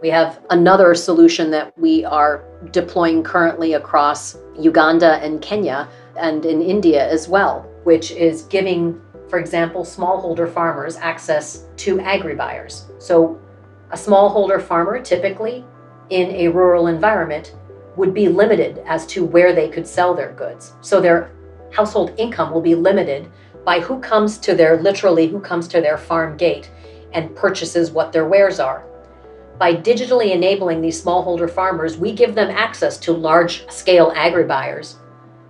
we 0.03 0.11
have 0.11 0.41
another 0.51 0.95
solution 0.95 1.51
that 1.53 1.77
we 1.79 2.05
are 2.05 2.45
deploying 2.73 3.23
currently 3.23 3.73
across 3.73 4.37
Uganda 4.59 5.15
and 5.23 5.41
Kenya 5.41 5.89
and 6.19 6.45
in 6.45 6.61
India 6.61 7.09
as 7.09 7.29
well, 7.29 7.63
which 7.85 8.11
is 8.11 8.43
giving 8.43 9.01
for 9.29 9.39
example, 9.39 9.85
smallholder 9.85 10.49
farmers 10.53 10.97
access 10.97 11.65
to 11.79 12.01
agri-buyers. 12.01 12.87
So 12.99 13.41
a 13.91 13.97
smallholder 13.97 14.61
farmer 14.61 15.01
typically 15.01 15.65
in 16.11 16.31
a 16.33 16.49
rural 16.49 16.87
environment 16.89 17.55
would 17.97 18.13
be 18.13 18.29
limited 18.29 18.83
as 18.87 19.07
to 19.07 19.25
where 19.25 19.55
they 19.55 19.69
could 19.69 19.87
sell 19.87 20.15
their 20.15 20.33
goods. 20.33 20.75
So 20.81 21.01
their 21.01 21.31
household 21.73 22.13
income 22.19 22.53
will 22.53 22.61
be 22.61 22.75
limited 22.75 23.31
by 23.65 23.81
who 23.81 23.99
comes 24.01 24.39
to 24.39 24.55
their 24.55 24.77
literally 24.77 25.29
who 25.29 25.41
comes 25.41 25.67
to 25.69 25.81
their 25.81 25.99
farm 25.99 26.37
gate 26.37 26.71
and 27.13 27.35
purchases 27.35 27.91
what 27.91 28.13
their 28.13 28.27
wares 28.27 28.61
are. 28.61 28.85
By 29.59 29.75
digitally 29.75 30.33
enabling 30.33 30.83
these 30.83 31.03
smallholder 31.03 31.51
farmers, 31.51 31.97
we 31.97 32.13
give 32.13 32.35
them 32.35 32.51
access 32.51 32.99
to 32.99 33.13
large 33.13 33.69
scale 33.71 34.13
agri 34.15 34.45
buyers 34.45 34.99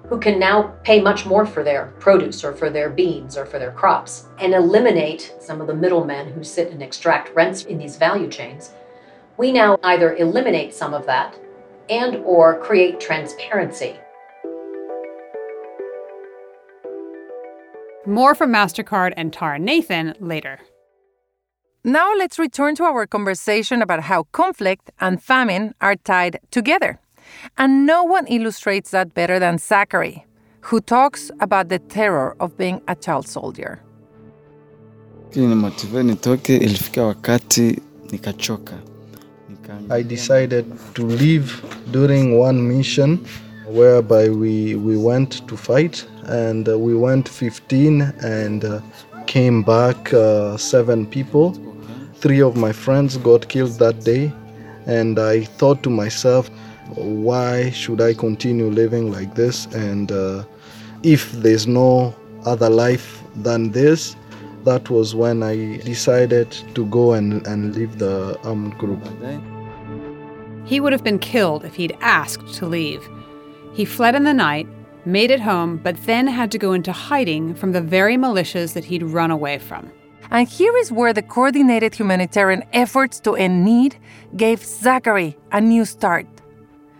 who 0.09 0.21
can 0.21 0.39
now 0.39 0.75
pay 0.85 1.01
much 1.01 1.27
more 1.27 1.45
for 1.45 1.65
their 1.65 1.87
produce 1.99 2.45
or 2.45 2.53
for 2.53 2.71
their 2.71 2.89
beans 2.89 3.37
or 3.37 3.45
for 3.45 3.59
their 3.59 3.73
crops 3.73 4.29
and 4.39 4.55
eliminate 4.55 5.35
some 5.41 5.61
of 5.61 5.67
the 5.67 5.75
middlemen 5.75 6.33
who 6.33 6.45
sit 6.45 6.71
and 6.71 6.83
extract 6.83 7.35
rents 7.35 7.65
in 7.65 7.79
these 7.79 7.97
value 7.97 8.29
chains. 8.29 8.71
We 9.37 9.53
now 9.53 9.79
either 9.83 10.15
eliminate 10.17 10.75
some 10.75 10.95
of 10.95 11.07
that 11.07 11.39
and 11.91 12.17
or 12.25 12.59
create 12.61 13.01
transparency. 13.01 13.97
More 18.07 18.37
from 18.37 18.53
MasterCard 18.53 19.13
and 19.17 19.33
Tara 19.33 19.59
Nathan 19.59 20.15
later. 20.21 20.61
Now 21.83 22.15
let's 22.15 22.39
return 22.39 22.77
to 22.77 22.85
our 22.85 23.07
conversation 23.07 23.83
about 23.83 24.05
how 24.05 24.25
conflict 24.33 24.91
and 25.01 25.23
famine 25.23 25.75
are 25.81 25.97
tied 25.97 26.39
together. 26.51 27.01
And 27.59 27.87
no 27.87 28.05
one 28.05 28.27
illustrates 28.27 28.91
that 28.91 29.15
better 29.15 29.39
than 29.39 29.59
Zachary, 29.59 30.25
who 30.61 30.81
talks 30.81 31.31
about 31.41 31.69
the 31.69 31.79
terror 31.79 32.37
of 32.41 32.57
being 32.57 32.81
a 32.89 32.95
child 32.95 33.27
soldier. 33.27 33.81
I 39.91 40.03
decided 40.03 40.65
to 40.95 41.05
leave 41.05 41.65
during 41.91 42.39
one 42.39 42.69
mission 42.77 43.27
whereby 43.67 44.29
we, 44.29 44.77
we 44.77 44.97
went 44.97 45.47
to 45.49 45.57
fight 45.57 46.07
and 46.25 46.69
uh, 46.69 46.79
we 46.79 46.95
went 46.95 47.29
15 47.29 48.01
and 48.23 48.65
uh, 48.65 48.81
came 49.27 49.63
back 49.63 50.15
uh, 50.15 50.57
seven 50.57 51.05
people 51.05 51.55
Three 52.19 52.41
of 52.41 52.57
my 52.57 52.73
friends 52.73 53.19
got 53.19 53.47
killed 53.49 53.79
that 53.79 54.03
day, 54.03 54.33
and 54.87 55.19
I 55.19 55.45
thought 55.45 55.83
to 55.83 55.91
myself, 55.91 56.49
why 56.95 57.71
should 57.71 58.01
I 58.01 58.15
continue 58.15 58.67
living 58.67 59.11
like 59.11 59.35
this? 59.35 59.67
And 59.67 60.13
uh, 60.13 60.45
if 61.03 61.33
there's 61.33 61.67
no 61.67 62.15
other 62.45 62.71
life 62.71 63.23
than 63.37 63.73
this, 63.73 64.17
that 64.65 64.91
was 64.91 65.15
when 65.15 65.43
I 65.43 65.77
decided 65.79 66.51
to 66.75 66.87
go 66.87 67.13
and, 67.13 67.47
and 67.47 67.75
leave 67.75 67.99
the 67.99 68.39
armed 68.43 68.77
group. 68.79 69.01
He 70.65 70.81
would 70.81 70.93
have 70.93 71.05
been 71.05 71.21
killed 71.21 71.65
if 71.65 71.75
he'd 71.77 71.97
asked 72.01 72.55
to 72.55 72.67
leave. 72.67 73.09
He 73.73 73.85
fled 73.85 74.15
in 74.15 74.25
the 74.25 74.35
night, 74.35 74.67
made 75.05 75.31
it 75.31 75.41
home, 75.41 75.77
but 75.77 75.97
then 76.05 76.27
had 76.27 76.51
to 76.51 76.59
go 76.59 76.73
into 76.73 76.93
hiding 76.93 77.55
from 77.55 77.73
the 77.73 77.81
very 77.81 78.17
militias 78.17 78.73
that 78.75 78.85
he'd 78.85 79.05
run 79.05 79.31
away 79.31 79.59
from. 79.59 79.93
And 80.31 80.49
here 80.49 80.77
is 80.77 80.91
where 80.91 81.13
the 81.13 81.23
coordinated 81.23 81.95
humanitarian 81.95 82.65
efforts 82.73 83.21
to 83.21 83.37
end 83.37 83.65
need 83.65 83.97
gave 84.37 84.65
Zachary 84.65 85.37
a 85.53 85.61
new 85.61 85.85
start. 85.85 86.27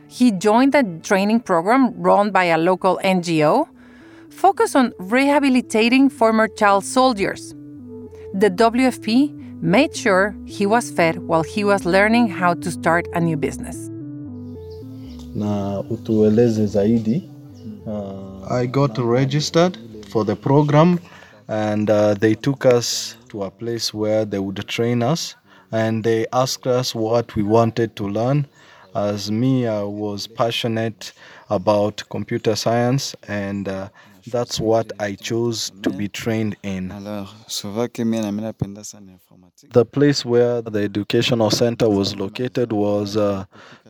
He 0.09 0.31
joined 0.31 0.75
a 0.75 0.85
training 1.01 1.41
program 1.41 1.93
run 1.97 2.31
by 2.31 2.45
a 2.45 2.59
local 2.59 3.01
NGO 3.03 3.69
focused 4.31 4.77
on 4.77 4.93
rehabilitating 4.99 6.11
former 6.11 6.49
child 6.49 6.85
soldiers. 6.85 7.55
The 8.35 8.51
WFP 8.51 9.63
made 9.63 9.97
sure 9.97 10.37
he 10.45 10.67
was 10.67 10.91
fed 10.91 11.19
while 11.21 11.43
he 11.43 11.65
was 11.65 11.85
learning 11.85 12.29
how 12.29 12.55
to 12.55 12.71
start 12.71 13.09
a 13.15 13.21
new 13.21 13.37
business. 13.37 13.91
Na 15.35 15.83
utueleze 15.83 16.67
zaidi. 16.67 17.29
Uh, 17.87 18.47
I 18.51 18.67
got 18.67 18.99
registered 18.99 19.79
for 20.09 20.25
the 20.25 20.37
program 20.37 20.99
and 21.49 21.91
uh, 21.91 22.15
they 22.15 22.35
took 22.35 22.67
us 22.67 23.17
to 23.29 23.45
a 23.45 23.51
place 23.51 23.95
where 23.95 24.25
they 24.25 24.39
would 24.39 24.67
train 24.69 25.03
us 25.03 25.35
and 25.73 26.05
they 26.05 26.27
asked 26.33 26.67
us 26.67 26.95
what 26.95 27.35
we 27.37 27.43
wanted 27.43 27.97
to 27.97 28.09
learn 28.09 28.47
as 28.97 29.31
me 29.31 29.67
i 29.67 29.83
was 29.83 30.27
passionate 30.27 31.13
about 31.51 32.03
computer 32.09 32.57
science 32.57 33.15
and 33.29 33.69
uh, 33.69 33.89
that's 34.29 34.59
what 34.59 34.93
I 34.99 35.15
chose 35.15 35.71
to 35.85 35.91
be 35.91 36.09
trained 36.09 36.57
in. 36.65 36.89
The 36.89 37.29
place 39.93 40.25
where 40.25 40.63
the 40.63 40.83
educational 40.83 41.51
center 41.51 41.89
was 41.89 42.17
located 42.17 42.73
was 42.73 43.17
uh, 43.17 43.45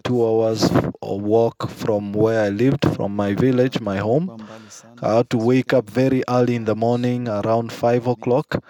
two 0.04 0.26
hours 0.26 0.70
walk 1.00 1.70
from 1.70 2.12
where 2.12 2.44
I 2.44 2.48
lived, 2.48 2.84
from 2.94 3.16
my 3.16 3.34
village, 3.34 3.80
my 3.80 3.96
home. 3.96 4.46
I 5.02 5.16
had 5.16 5.30
to 5.30 5.38
wake 5.38 5.72
up 5.72 5.88
very 5.88 6.22
early 6.28 6.54
in 6.54 6.64
the 6.64 6.76
morning, 6.76 7.28
around 7.28 7.72
five 7.72 8.06
o'clock, 8.06 8.62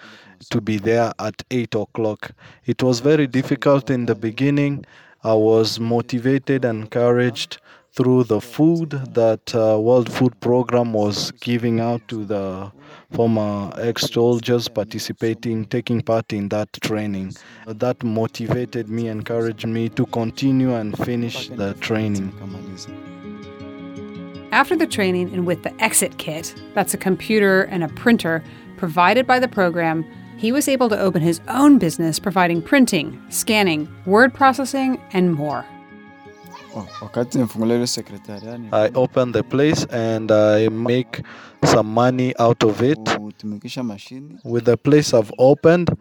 to 0.51 0.61
be 0.61 0.79
there 0.79 1.13
at 1.19 1.43
eight 1.51 1.75
o'clock. 1.75 2.31
It 2.65 2.83
was 2.83 3.01
very 3.01 3.27
difficult 3.27 3.91
in 3.91 4.07
the 4.07 4.15
beginning. 4.15 4.85
I 5.27 5.35
was 5.35 5.81
motivated 5.81 6.65
and 6.65 6.83
encouraged 6.83 7.59
through 7.95 8.23
the 8.25 8.41
food 8.41 8.91
that 8.91 9.53
uh, 9.57 9.77
World 9.81 10.09
Food 10.13 10.39
Program 10.39 10.93
was 10.93 11.33
giving 11.33 11.81
out 11.81 12.07
to 12.07 12.25
the 12.25 12.71
former 13.11 13.73
ex-soldiers 13.77 14.69
participating, 14.69 15.65
taking 15.65 16.01
part 16.01 16.33
in 16.33 16.49
that 16.51 16.73
training. 16.75 17.35
That 17.67 18.05
motivated 18.05 18.89
me, 18.89 19.09
encouraged 19.09 19.67
me 19.67 19.89
to 19.89 20.07
continue 20.07 20.73
and 20.77 20.97
finish 20.97 21.49
the 21.49 21.75
training. 21.81 22.33
After 24.53 24.77
the 24.77 24.87
training 24.87 25.35
and 25.35 25.45
with 25.45 25.65
the 25.65 25.75
exit 25.83 26.19
kit, 26.19 26.55
that's 26.75 26.95
a 26.95 26.99
computer 26.99 27.63
and 27.63 27.83
a 27.83 27.89
printer 27.89 28.45
provided 28.77 29.27
by 29.27 29.41
the 29.41 29.49
program, 29.49 30.05
he 30.37 30.53
was 30.53 30.69
able 30.69 30.89
to 30.91 30.99
open 30.99 31.23
his 31.23 31.41
own 31.49 31.79
business 31.79 32.19
providing 32.19 32.61
printing, 32.63 33.23
scanning, 33.31 33.89
word 34.05 34.35
processing, 34.35 35.01
and 35.13 35.35
more. 35.35 35.65
I 38.73 38.91
open 38.95 39.33
the 39.33 39.43
place 39.43 39.87
and 39.87 40.31
I 40.31 40.69
make 40.69 41.23
some 41.65 41.87
money 41.87 42.35
out 42.39 42.63
of 42.63 42.83
it. 42.83 42.99
With 44.45 44.65
the 44.67 44.77
place 44.77 45.15
I've 45.15 45.33
opened, 45.39 45.97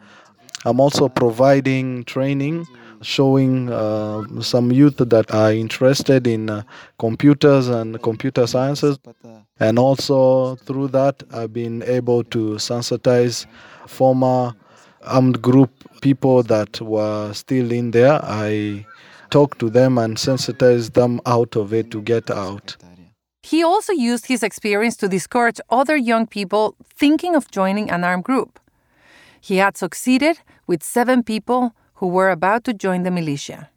I'm 0.66 0.82
also 0.82 1.08
providing 1.08 2.04
training, 2.04 2.66
showing 3.02 3.72
uh, 3.72 4.42
some 4.42 4.72
youth 4.72 4.98
that 4.98 5.34
are 5.34 5.54
interested 5.54 6.28
in 6.28 6.50
uh, 6.50 6.64
computers 7.00 7.70
and 7.70 8.02
computer 8.02 8.46
sciences. 8.46 9.00
And 9.60 9.80
also 9.80 10.56
through 10.56 10.90
that, 10.90 11.24
I've 11.32 11.54
been 11.54 11.84
able 11.84 12.26
to 12.26 12.56
sensitize 12.56 13.46
former 13.88 14.54
armed 15.04 15.42
group 15.42 15.72
people 16.02 16.44
that 16.44 16.82
were 16.82 17.34
still 17.34 17.72
in 17.72 17.92
there. 17.92 18.20
I 18.24 18.86
talked 19.30 19.60
to 19.60 19.70
them 19.70 19.98
and 19.98 20.18
sensitized 20.18 20.94
them 20.94 21.22
out 21.26 21.56
of 21.56 21.74
it 21.74 21.92
to 21.92 22.02
get 22.02 22.30
out. 22.30 22.78
He 23.44 23.64
also 23.64 23.94
used 23.94 24.26
his 24.26 24.42
experience 24.42 24.98
to 24.98 25.08
discourage 25.08 25.60
other 25.70 25.96
young 25.96 26.26
people 26.26 26.76
thinking 26.84 27.36
of 27.36 27.52
joining 27.52 27.92
an 27.92 28.04
armed 28.04 28.24
group. 28.24 28.60
He 29.40 29.58
had 29.58 29.78
succeeded 29.78 30.40
with 30.66 30.82
seven 30.82 31.22
people 31.22 31.76
who 31.96 32.08
were 32.08 32.32
about 32.32 32.64
to 32.64 32.74
join 32.74 33.04
the 33.04 33.12
militia. 33.12 33.70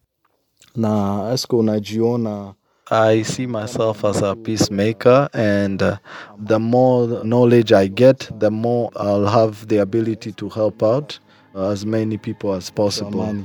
Na 0.77 1.33
esko 1.33 1.63
najiona 1.63 2.55
I 2.91 3.23
see 3.23 3.47
myself 3.47 4.03
as 4.05 4.23
a 4.23 4.35
peacemaker, 4.35 5.29
and 5.35 5.83
uh, 5.83 5.99
the 6.39 6.59
more 6.59 7.23
knowledge 7.23 7.71
I 7.73 7.87
get, 7.87 8.31
the 8.41 8.51
more 8.51 8.91
I'll 8.97 9.27
have 9.27 9.69
the 9.69 9.79
ability 9.79 10.33
to 10.33 10.49
help 10.49 10.83
out 10.83 11.19
as 11.55 11.85
many 11.85 12.17
people 12.17 12.55
as 12.55 12.71
possible. 12.71 13.45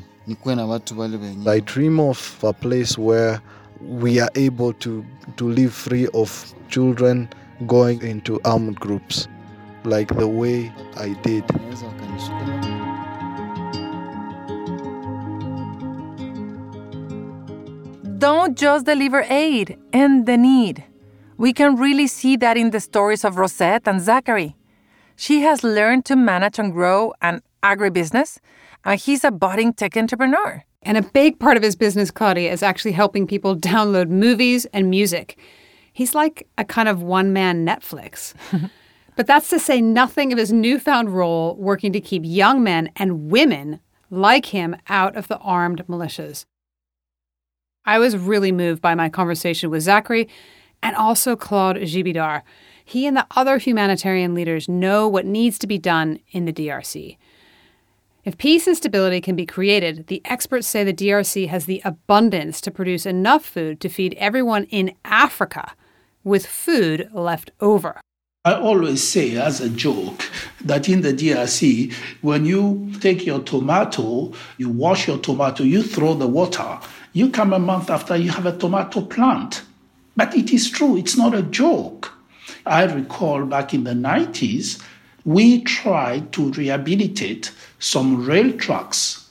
I 1.45 1.59
dream 1.59 1.99
of 1.99 2.39
a 2.43 2.53
place 2.53 2.97
where 2.97 3.41
we 3.81 4.21
are 4.21 4.29
able 4.35 4.71
to, 4.73 5.05
to 5.35 5.49
live 5.49 5.73
free 5.73 6.07
of 6.13 6.53
children 6.69 7.29
going 7.67 8.01
into 8.01 8.39
armed 8.45 8.79
groups, 8.79 9.27
like 9.83 10.15
the 10.15 10.27
way 10.27 10.71
I 10.95 11.09
did. 11.21 11.43
Don't 18.23 18.57
just 18.57 18.85
deliver 18.85 19.25
aid, 19.27 19.77
end 19.91 20.27
the 20.27 20.37
need. 20.37 20.85
We 21.35 21.51
can 21.51 21.75
really 21.75 22.07
see 22.07 22.37
that 22.37 22.55
in 22.55 22.69
the 22.69 22.79
stories 22.79 23.25
of 23.25 23.35
Rosette 23.35 23.85
and 23.85 23.99
Zachary. 23.99 24.55
She 25.17 25.41
has 25.41 25.61
learned 25.61 26.05
to 26.05 26.15
manage 26.15 26.57
and 26.57 26.71
grow 26.71 27.13
an 27.21 27.41
agribusiness 27.63 28.37
and 28.85 28.97
he's 28.97 29.25
a 29.25 29.31
budding 29.31 29.73
tech 29.73 29.97
entrepreneur. 29.97 30.63
And 30.83 30.97
a 30.97 31.01
big 31.01 31.37
part 31.37 31.57
of 31.57 31.63
his 31.63 31.75
business, 31.75 32.11
Claudia, 32.11 32.49
is 32.49 32.63
actually 32.63 32.93
helping 32.93 33.27
people 33.27 33.57
download 33.73 34.07
movies 34.07 34.65
and 34.67 34.89
music. 34.89 35.37
He's 35.91 36.15
like 36.15 36.47
a 36.57 36.63
kind 36.63 36.87
of 36.87 37.03
one 37.03 37.33
man 37.33 37.65
Netflix. 37.65 38.33
But 39.15 39.27
that's 39.27 39.49
to 39.49 39.59
say 39.59 39.79
nothing 39.79 40.31
of 40.31 40.39
his 40.39 40.51
newfound 40.51 41.13
role 41.13 41.55
working 41.57 41.91
to 41.93 42.01
keep 42.01 42.23
young 42.25 42.63
men 42.63 42.89
and 42.95 43.29
women 43.29 43.79
like 44.09 44.47
him 44.47 44.75
out 44.87 45.15
of 45.15 45.27
the 45.27 45.37
armed 45.37 45.85
militias. 45.87 46.45
I 47.85 47.99
was 47.99 48.15
really 48.15 48.51
moved 48.51 48.81
by 48.81 48.95
my 48.95 49.09
conversation 49.09 49.69
with 49.69 49.81
Zachary 49.81 50.29
and 50.81 50.95
also 50.95 51.35
Claude 51.35 51.77
Jibidar. 51.77 52.43
He 52.85 53.05
and 53.05 53.15
the 53.15 53.27
other 53.35 53.57
humanitarian 53.57 54.33
leaders 54.33 54.69
know 54.69 55.07
what 55.07 55.25
needs 55.25 55.59
to 55.59 55.67
be 55.67 55.77
done 55.77 56.19
in 56.31 56.45
the 56.45 56.53
DRC. 56.53 57.17
If 58.23 58.37
peace 58.37 58.67
and 58.67 58.77
stability 58.77 59.19
can 59.19 59.35
be 59.35 59.45
created, 59.45 60.07
the 60.07 60.21
experts 60.23 60.67
say 60.67 60.85
the 60.85 60.93
DRC 60.93 61.49
has 61.49 61.65
the 61.65 61.81
abundance 61.83 62.61
to 62.61 62.71
produce 62.71 63.05
enough 63.05 63.45
food 63.45 63.81
to 63.81 63.89
feed 63.89 64.15
everyone 64.17 64.63
in 64.65 64.93
Africa 65.03 65.73
with 66.23 66.45
food 66.45 67.09
left 67.11 67.51
over. 67.59 67.99
I 68.45 68.55
always 68.55 69.05
say, 69.05 69.37
as 69.37 69.61
a 69.61 69.69
joke, 69.69 70.29
that 70.65 70.89
in 70.89 71.01
the 71.01 71.13
DRC, 71.13 71.93
when 72.21 72.45
you 72.45 72.91
take 72.99 73.25
your 73.25 73.39
tomato, 73.41 74.33
you 74.57 74.69
wash 74.69 75.07
your 75.07 75.17
tomato, 75.17 75.63
you 75.63 75.81
throw 75.81 76.13
the 76.13 76.27
water, 76.27 76.79
you 77.13 77.29
come 77.29 77.53
a 77.53 77.59
month 77.59 77.89
after 77.89 78.15
you 78.15 78.31
have 78.31 78.45
a 78.45 78.57
tomato 78.57 79.01
plant. 79.01 79.63
But 80.15 80.35
it 80.35 80.51
is 80.51 80.69
true, 80.69 80.97
it's 80.97 81.17
not 81.17 81.33
a 81.33 81.41
joke. 81.41 82.11
I 82.65 82.83
recall 82.83 83.45
back 83.45 83.73
in 83.73 83.83
the 83.83 83.91
90s, 83.91 84.81
we 85.25 85.61
tried 85.63 86.31
to 86.33 86.51
rehabilitate 86.51 87.51
some 87.79 88.25
rail 88.25 88.51
tracks 88.57 89.29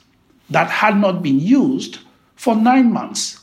that 0.49 0.69
had 0.69 0.97
not 0.97 1.21
been 1.21 1.39
used 1.39 1.99
for 2.35 2.55
nine 2.55 2.91
months. 2.91 3.39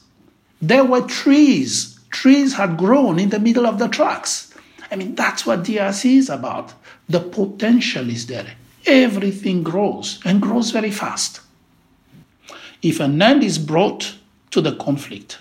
There 0.60 0.84
were 0.84 1.02
trees, 1.02 1.98
trees 2.10 2.54
had 2.54 2.76
grown 2.76 3.18
in 3.18 3.30
the 3.30 3.38
middle 3.38 3.66
of 3.66 3.78
the 3.78 3.88
tracks 3.88 4.50
I 4.90 4.96
mean, 4.96 5.14
that's 5.14 5.46
what 5.46 5.62
DRC 5.62 6.16
is 6.16 6.30
about. 6.30 6.74
The 7.08 7.20
potential 7.20 8.08
is 8.10 8.26
there. 8.26 8.54
Everything 8.86 9.62
grows 9.62 10.20
and 10.24 10.42
grows 10.42 10.70
very 10.70 10.90
fast. 10.90 11.40
If 12.82 12.98
an 12.98 13.20
end 13.20 13.44
is 13.44 13.58
brought 13.58 14.16
to 14.50 14.60
the 14.60 14.74
conflict, 14.76 15.38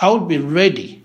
I 0.00 0.08
will 0.10 0.20
be 0.20 0.38
ready 0.38 1.02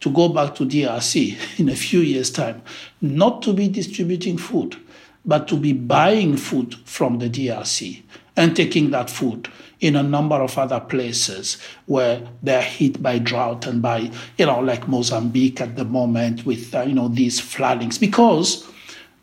to 0.00 0.10
go 0.10 0.28
back 0.28 0.54
to 0.56 0.66
DRC 0.66 1.58
in 1.58 1.68
a 1.68 1.76
few 1.76 2.00
years' 2.00 2.30
time, 2.30 2.62
not 3.00 3.42
to 3.42 3.52
be 3.52 3.68
distributing 3.68 4.36
food, 4.36 4.76
but 5.24 5.48
to 5.48 5.56
be 5.56 5.72
buying 5.72 6.36
food 6.36 6.74
from 6.84 7.18
the 7.18 7.30
DRC 7.30 8.02
and 8.36 8.54
taking 8.54 8.90
that 8.90 9.08
food 9.08 9.48
in 9.80 9.96
a 9.96 10.02
number 10.02 10.36
of 10.36 10.58
other 10.58 10.80
places 10.80 11.58
where 11.86 12.26
they're 12.42 12.62
hit 12.62 13.02
by 13.02 13.18
drought 13.18 13.66
and 13.66 13.80
by, 13.80 14.10
you 14.38 14.46
know, 14.46 14.60
like 14.60 14.88
Mozambique 14.88 15.60
at 15.60 15.76
the 15.76 15.84
moment 15.84 16.44
with, 16.44 16.74
uh, 16.74 16.82
you 16.82 16.94
know, 16.94 17.08
these 17.08 17.40
floodings. 17.40 17.98
Because 17.98 18.68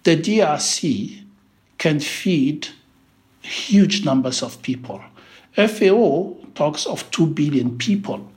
the 0.03 0.15
DRC 0.15 1.23
can 1.77 1.99
feed 1.99 2.67
huge 3.41 4.05
numbers 4.05 4.41
of 4.41 4.61
people. 4.61 5.01
FAO 5.55 6.35
talks 6.55 6.85
of 6.85 7.09
2 7.11 7.27
billion 7.27 7.77
people. 7.77 8.29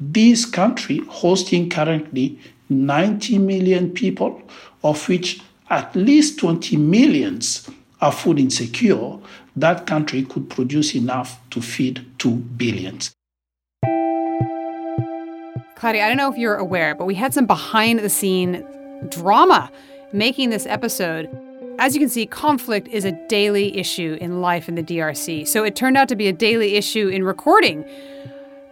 This 0.00 0.44
country 0.44 0.98
hosting 1.08 1.70
currently 1.70 2.38
90 2.68 3.38
million 3.38 3.90
people, 3.90 4.42
of 4.82 5.08
which 5.08 5.40
at 5.70 5.94
least 5.94 6.38
20 6.38 6.76
millions 6.76 7.68
are 8.00 8.12
food 8.12 8.38
insecure, 8.38 9.18
that 9.56 9.86
country 9.86 10.22
could 10.22 10.50
produce 10.50 10.94
enough 10.94 11.38
to 11.50 11.60
feed 11.60 12.04
2 12.18 12.30
billions. 12.30 13.12
Claudia, 15.76 16.04
I 16.04 16.08
don't 16.08 16.16
know 16.16 16.32
if 16.32 16.38
you're 16.38 16.56
aware, 16.56 16.94
but 16.94 17.04
we 17.04 17.14
had 17.14 17.34
some 17.34 17.46
behind 17.46 17.98
the 18.00 18.08
scene 18.08 18.64
drama 19.10 19.70
making 20.12 20.50
this 20.50 20.66
episode. 20.66 21.28
As 21.78 21.94
you 21.94 22.00
can 22.00 22.08
see, 22.08 22.24
conflict 22.26 22.88
is 22.88 23.04
a 23.04 23.12
daily 23.28 23.76
issue 23.76 24.16
in 24.20 24.40
life 24.40 24.68
in 24.68 24.76
the 24.76 24.82
DRC. 24.82 25.46
So 25.46 25.64
it 25.64 25.74
turned 25.74 25.96
out 25.96 26.08
to 26.08 26.16
be 26.16 26.28
a 26.28 26.32
daily 26.32 26.76
issue 26.76 27.08
in 27.08 27.24
recording. 27.24 27.84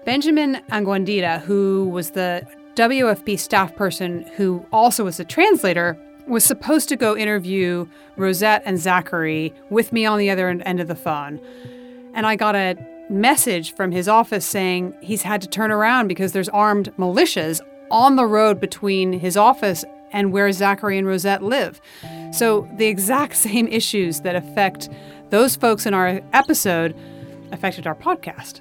Benjamin 0.04 0.60
Angwandira, 0.70 1.40
who 1.40 1.88
was 1.88 2.10
the 2.10 2.46
WFP 2.74 3.38
staff 3.38 3.74
person 3.74 4.22
who 4.36 4.64
also 4.72 5.04
was 5.04 5.18
a 5.18 5.24
translator, 5.24 5.98
was 6.28 6.44
supposed 6.44 6.88
to 6.90 6.96
go 6.96 7.16
interview 7.16 7.86
Rosette 8.16 8.62
and 8.64 8.78
Zachary 8.78 9.52
with 9.68 9.92
me 9.92 10.06
on 10.06 10.18
the 10.18 10.30
other 10.30 10.48
end 10.48 10.80
of 10.80 10.86
the 10.86 10.94
phone. 10.94 11.40
And 12.14 12.24
I 12.24 12.36
got 12.36 12.54
a 12.54 12.76
message 13.10 13.74
from 13.74 13.90
his 13.90 14.06
office 14.06 14.46
saying 14.46 14.94
he's 15.00 15.22
had 15.22 15.42
to 15.42 15.48
turn 15.48 15.72
around 15.72 16.06
because 16.06 16.32
there's 16.32 16.48
armed 16.50 16.92
militias 16.96 17.60
on 17.90 18.14
the 18.16 18.26
road 18.26 18.60
between 18.60 19.12
his 19.12 19.36
office 19.36 19.84
and 20.12 20.32
where 20.32 20.50
Zachary 20.52 20.98
and 20.98 21.06
Rosette 21.06 21.42
live. 21.42 21.80
So 22.32 22.68
the 22.76 22.86
exact 22.86 23.36
same 23.48 23.68
issues 23.68 24.20
that 24.20 24.36
affect 24.36 24.88
those 25.30 25.56
folks 25.56 25.86
in 25.86 25.94
our 25.94 26.20
episode 26.32 26.94
affected 27.52 27.86
our 27.86 27.94
podcast. 27.94 28.60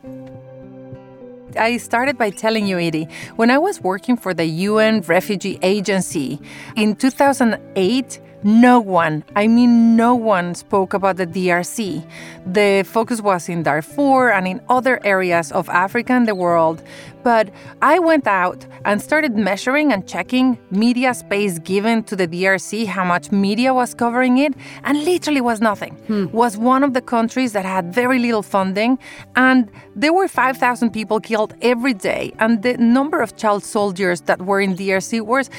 I 1.57 1.77
started 1.77 2.17
by 2.17 2.29
telling 2.29 2.65
you, 2.65 2.79
Edie, 2.79 3.07
when 3.35 3.51
I 3.51 3.57
was 3.57 3.81
working 3.81 4.15
for 4.15 4.33
the 4.33 4.45
UN 4.45 5.01
Refugee 5.01 5.59
Agency 5.61 6.39
in 6.75 6.95
2008, 6.95 8.21
no 8.43 8.79
one, 8.79 9.23
I 9.35 9.47
mean, 9.47 9.95
no 9.95 10.15
one 10.15 10.55
spoke 10.55 10.93
about 10.93 11.17
the 11.17 11.27
DRC. 11.27 12.03
The 12.45 12.83
focus 12.87 13.21
was 13.21 13.47
in 13.47 13.63
Darfur 13.63 14.31
and 14.31 14.47
in 14.47 14.61
other 14.69 14.99
areas 15.05 15.51
of 15.51 15.69
Africa 15.69 16.13
and 16.13 16.27
the 16.27 16.35
world. 16.35 16.81
But 17.23 17.51
I 17.83 17.99
went 17.99 18.25
out 18.25 18.65
and 18.83 18.99
started 18.99 19.35
measuring 19.35 19.93
and 19.93 20.07
checking 20.07 20.57
media 20.71 21.13
space 21.13 21.59
given 21.59 22.03
to 22.05 22.15
the 22.15 22.27
DRC, 22.27 22.87
how 22.87 23.05
much 23.05 23.31
media 23.31 23.73
was 23.75 23.93
covering 23.93 24.39
it, 24.39 24.53
and 24.83 25.03
literally 25.05 25.41
was 25.41 25.61
nothing. 25.61 25.93
Hmm. 26.07 26.25
Was 26.31 26.57
one 26.57 26.83
of 26.83 26.93
the 26.93 27.01
countries 27.01 27.53
that 27.53 27.65
had 27.65 27.93
very 27.93 28.17
little 28.17 28.41
funding, 28.41 28.97
and 29.35 29.69
there 29.95 30.13
were 30.13 30.27
5,000 30.27 30.89
people 30.89 31.19
killed 31.19 31.53
every 31.61 31.93
day, 31.93 32.33
and 32.39 32.63
the 32.63 32.75
number 32.77 33.21
of 33.21 33.37
child 33.37 33.63
soldiers 33.63 34.21
that 34.21 34.41
were 34.41 34.59
in 34.59 34.75
DRC 34.75 35.21
was 35.21 35.51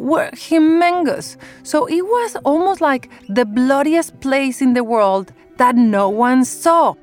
were 0.00 0.30
humongous. 0.30 1.36
So 1.62 1.86
it 1.86 2.02
was 2.02 2.36
almost 2.44 2.80
like 2.80 3.10
the 3.28 3.44
bloodiest 3.44 4.18
place 4.20 4.60
in 4.60 4.72
the 4.72 4.82
world 4.82 5.32
that 5.58 5.76
no 5.76 6.08
one 6.08 6.44
saw. 6.44 6.94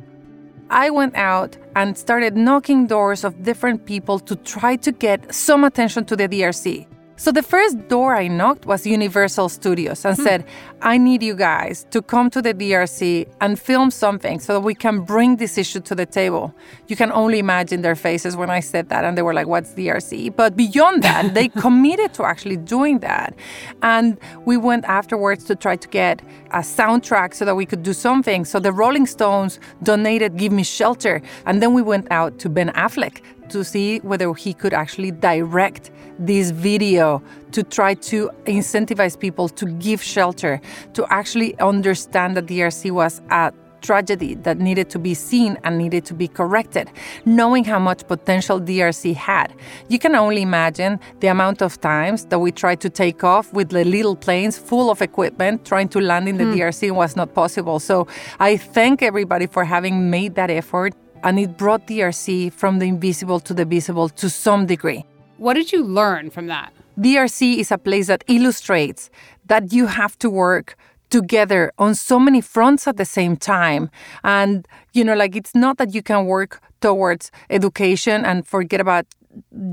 I 0.70 0.90
went 0.90 1.16
out 1.16 1.56
and 1.76 1.98
started 1.98 2.36
knocking 2.36 2.88
doors 2.88 3.24
of 3.24 3.44
different 3.44 3.86
people 3.86 4.20
to 4.20 4.36
try 4.36 4.76
to 4.78 4.92
get 4.92 5.34
some 5.34 5.64
attention 5.64 6.06
to 6.06 6.16
the 6.16 6.28
DRC. 6.28 6.88
So 7.20 7.32
the 7.32 7.42
first 7.42 7.88
door 7.88 8.16
I 8.16 8.28
knocked 8.28 8.68
was 8.68 8.86
Universal 8.86 9.50
Studios 9.50 10.06
and 10.06 10.16
hmm. 10.16 10.24
said, 10.24 10.46
I 10.84 11.00
need 11.00 11.24
you 11.24 11.36
guys 11.36 11.88
to 11.90 12.04
come 12.04 12.30
to 12.30 12.44
the 12.44 12.54
DRC 12.54 13.28
and 13.42 13.60
film 13.60 13.90
something 13.90 14.40
so 14.40 14.54
that 14.54 14.60
we 14.60 14.76
can 14.76 15.00
bring 15.02 15.38
this 15.38 15.58
issue 15.58 15.80
to 15.80 15.96
the 15.96 16.06
table. 16.06 16.54
You 16.88 16.96
can 16.96 17.12
only 17.12 17.40
imagine 17.40 17.82
their 17.82 17.96
faces 17.96 18.38
when 18.38 18.52
I 18.52 18.60
said 18.60 18.90
that, 18.90 19.04
and 19.04 19.18
they 19.18 19.24
were 19.24 19.34
like, 19.34 19.48
What's 19.48 19.74
DRC? 19.74 20.36
But 20.36 20.56
beyond 20.56 21.02
that, 21.02 21.34
they 21.34 21.48
committed 21.66 22.14
to 22.14 22.24
actually 22.24 22.58
doing 22.58 23.00
that. 23.00 23.34
And 23.82 24.20
we 24.46 24.56
went 24.56 24.86
afterwards 24.86 25.44
to 25.46 25.56
try 25.56 25.76
to 25.76 25.88
get 25.88 26.22
a 26.52 26.60
soundtrack 26.60 27.34
so 27.34 27.46
that 27.46 27.56
we 27.56 27.66
could 27.66 27.82
do 27.82 27.94
something. 27.94 28.46
So 28.46 28.60
the 28.60 28.72
Rolling 28.72 29.08
Stones 29.08 29.60
donated 29.82 30.38
Give 30.38 30.52
Me 30.52 30.64
Shelter. 30.64 31.24
And 31.48 31.64
then 31.64 31.74
we 31.74 31.82
went 31.82 32.12
out 32.12 32.38
to 32.40 32.50
Ben 32.50 32.70
Affleck 32.70 33.22
to 33.50 33.64
see 33.64 34.00
whether 34.00 34.34
he 34.34 34.54
could 34.54 34.74
actually 34.74 35.12
direct 35.12 35.92
this 36.20 36.52
video 36.52 37.22
to 37.52 37.64
try 37.64 37.94
to 37.94 38.30
incentivize 38.46 39.20
people 39.20 39.50
to 39.50 39.66
give 39.66 40.02
shelter, 40.02 40.60
to 40.94 41.06
actually 41.10 41.58
understand 41.60 42.36
that 42.38 42.46
DRC 42.48 42.92
was 42.92 43.22
a 43.30 43.54
tragedy 43.82 44.36
that 44.36 44.58
needed 44.58 44.90
to 44.90 45.00
be 45.00 45.14
seen 45.14 45.58
and 45.64 45.78
needed 45.78 46.06
to 46.06 46.14
be 46.14 46.28
corrected, 46.28 46.90
knowing 47.26 47.64
how 47.64 47.80
much 47.80 48.08
potential 48.08 48.60
DRC 48.60 49.16
had. 49.16 49.54
You 49.88 50.00
can 50.00 50.16
only 50.16 50.42
imagine 50.42 51.00
the 51.20 51.28
amount 51.28 51.62
of 51.62 51.80
times 51.80 52.26
that 52.26 52.40
we 52.40 52.52
tried 52.52 52.82
to 52.82 52.90
take 52.90 53.24
off 53.24 53.54
with 53.54 53.70
the 53.70 53.86
little 53.86 54.16
planes 54.16 54.58
full 54.58 54.90
of 54.90 55.02
equipment 55.02 55.66
trying 55.66 55.90
to 55.90 56.02
land 56.02 56.28
in 56.28 56.38
the 56.38 56.44
mm. 56.46 56.58
DRC 56.58 56.92
was 56.92 57.16
not 57.16 57.34
possible. 57.34 57.80
So 57.80 58.08
I 58.40 58.58
thank 58.58 59.02
everybody 59.02 59.48
for 59.48 59.64
having 59.64 60.10
made 60.10 60.36
that 60.36 60.50
effort 60.50 60.94
and 61.24 61.40
it 61.40 61.58
brought 61.58 61.88
DRC 61.88 62.52
from 62.54 62.80
the 62.80 62.88
invisible 62.88 63.40
to 63.42 63.54
the 63.54 63.66
visible 63.66 64.10
to 64.10 64.30
some 64.30 64.66
degree. 64.66 65.06
What 65.38 65.54
did 65.54 65.72
you 65.72 65.84
learn 65.84 66.30
from 66.30 66.48
that? 66.48 66.74
DRC 67.00 67.58
is 67.58 67.72
a 67.72 67.78
place 67.78 68.08
that 68.08 68.24
illustrates 68.28 69.10
that 69.46 69.72
you 69.72 69.86
have 69.88 70.18
to 70.20 70.30
work 70.30 70.76
together 71.10 71.72
on 71.78 71.96
so 71.96 72.20
many 72.20 72.42
fronts 72.42 72.88
at 72.88 72.98
the 72.98 73.06
same 73.06 73.38
time. 73.38 73.90
And, 74.24 74.68
you 74.94 75.04
know, 75.04 75.14
like 75.16 75.36
it's 75.36 75.56
not 75.56 75.78
that 75.78 75.94
you 75.94 76.02
can 76.02 76.26
work 76.26 76.62
towards 76.82 77.32
education 77.50 78.26
and 78.26 78.46
forget 78.46 78.82
about 78.82 79.06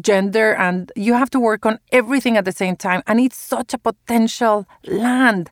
gender, 0.00 0.54
and 0.54 0.92
you 0.94 1.14
have 1.14 1.30
to 1.30 1.40
work 1.40 1.64
on 1.64 1.78
everything 1.90 2.36
at 2.36 2.44
the 2.44 2.52
same 2.52 2.76
time. 2.76 3.02
And 3.06 3.18
it's 3.18 3.36
such 3.36 3.72
a 3.72 3.78
potential 3.78 4.66
land. 4.86 5.50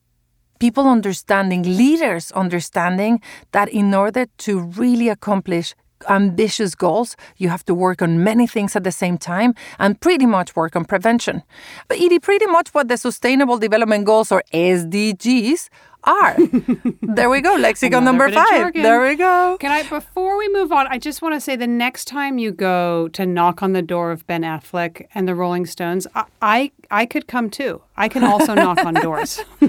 People 0.59 0.87
understanding, 0.87 1.63
leaders 1.63 2.31
understanding 2.33 3.21
that 3.53 3.69
in 3.71 3.95
order 3.95 4.27
to 4.39 4.61
really 4.61 5.09
accomplish 5.09 5.75
ambitious 6.09 6.75
goals, 6.75 7.17
you 7.37 7.49
have 7.49 7.65
to 7.67 7.75
work 7.75 8.03
on 8.03 8.23
many 8.23 8.47
things 8.47 8.77
at 8.77 8.85
the 8.85 8.93
same 8.93 9.19
time 9.19 9.55
and 9.79 10.01
pretty 10.01 10.27
much 10.27 10.55
work 10.57 10.77
on 10.77 10.85
prevention. 10.85 11.43
But 11.89 11.99
it 11.99 12.13
is 12.13 12.19
pretty 12.21 12.47
much 12.47 12.69
what 12.75 12.89
the 12.89 12.97
Sustainable 12.97 13.59
Development 13.59 14.05
Goals 14.05 14.33
or 14.33 14.43
SDGs 14.53 15.69
are. 16.05 16.37
there 17.03 17.31
we 17.31 17.41
go. 17.41 17.55
Lexicon 17.55 18.05
number 18.05 18.29
five. 18.31 18.73
There 18.75 19.01
we 19.03 19.15
go. 19.15 19.57
Can 19.61 19.71
I, 19.71 19.89
before 19.89 20.37
we 20.37 20.49
move 20.53 20.73
on, 20.73 20.87
I 20.89 20.99
just 20.99 21.23
want 21.23 21.35
to 21.35 21.41
say 21.41 21.57
the 21.57 21.67
next 21.67 22.07
time 22.07 22.39
you 22.39 22.51
go 22.51 23.09
to 23.09 23.25
knock 23.25 23.63
on 23.63 23.73
the 23.73 23.83
door 23.83 24.11
of 24.11 24.27
Ben 24.27 24.43
Affleck 24.43 25.07
and 25.15 25.29
the 25.29 25.35
Rolling 25.35 25.67
Stones, 25.67 26.07
I, 26.15 26.25
I, 26.41 26.73
I 26.91 27.07
could 27.07 27.27
come 27.27 27.51
too. 27.51 27.83
I 27.97 28.09
can 28.09 28.25
also 28.25 28.55
knock 28.55 28.85
on 28.85 28.95
doors. 28.95 29.41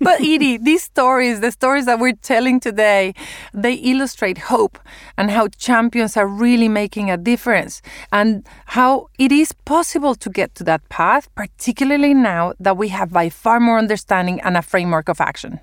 but 0.00 0.20
Edie, 0.20 0.58
these 0.58 0.82
stories, 0.82 1.40
the 1.40 1.50
stories 1.50 1.86
that 1.86 1.98
we're 1.98 2.12
telling 2.12 2.60
today, 2.60 3.14
they 3.54 3.74
illustrate 3.74 4.38
hope 4.38 4.78
and 5.16 5.30
how 5.30 5.48
champions 5.48 6.16
are 6.16 6.26
really 6.26 6.68
making 6.68 7.10
a 7.10 7.16
difference 7.16 7.80
and 8.12 8.46
how 8.66 9.08
it 9.18 9.32
is 9.32 9.52
possible 9.64 10.14
to 10.14 10.28
get 10.28 10.54
to 10.56 10.64
that 10.64 10.86
path, 10.90 11.34
particularly 11.34 12.12
now 12.12 12.52
that 12.60 12.76
we 12.76 12.88
have 12.88 13.10
by 13.10 13.28
far 13.30 13.60
more 13.60 13.78
understanding 13.78 14.40
and 14.42 14.56
a 14.56 14.62
framework 14.62 15.08
of 15.08 15.20
action. 15.20 15.60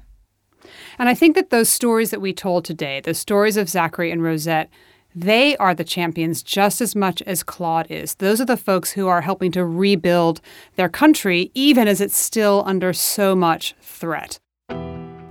And 0.99 1.09
I 1.09 1.13
think 1.13 1.35
that 1.35 1.51
those 1.51 1.69
stories 1.69 2.09
that 2.11 2.21
we 2.21 2.33
told 2.33 2.65
today, 2.65 2.99
the 2.99 3.13
stories 3.13 3.57
of 3.57 3.69
Zachary 3.69 4.11
and 4.11 4.23
Rosette, 4.23 4.69
they 5.19 5.57
are 5.57 5.73
the 5.73 5.83
champions 5.83 6.43
just 6.43 6.79
as 6.79 6.95
much 6.95 7.23
as 7.23 7.41
Claude 7.41 7.87
is. 7.89 8.15
Those 8.15 8.39
are 8.39 8.45
the 8.45 8.55
folks 8.55 8.91
who 8.91 9.07
are 9.07 9.21
helping 9.21 9.51
to 9.53 9.65
rebuild 9.65 10.41
their 10.75 10.89
country, 10.89 11.49
even 11.55 11.87
as 11.87 11.99
it's 11.99 12.15
still 12.15 12.63
under 12.67 12.93
so 12.93 13.35
much 13.35 13.73
threat. 13.81 14.39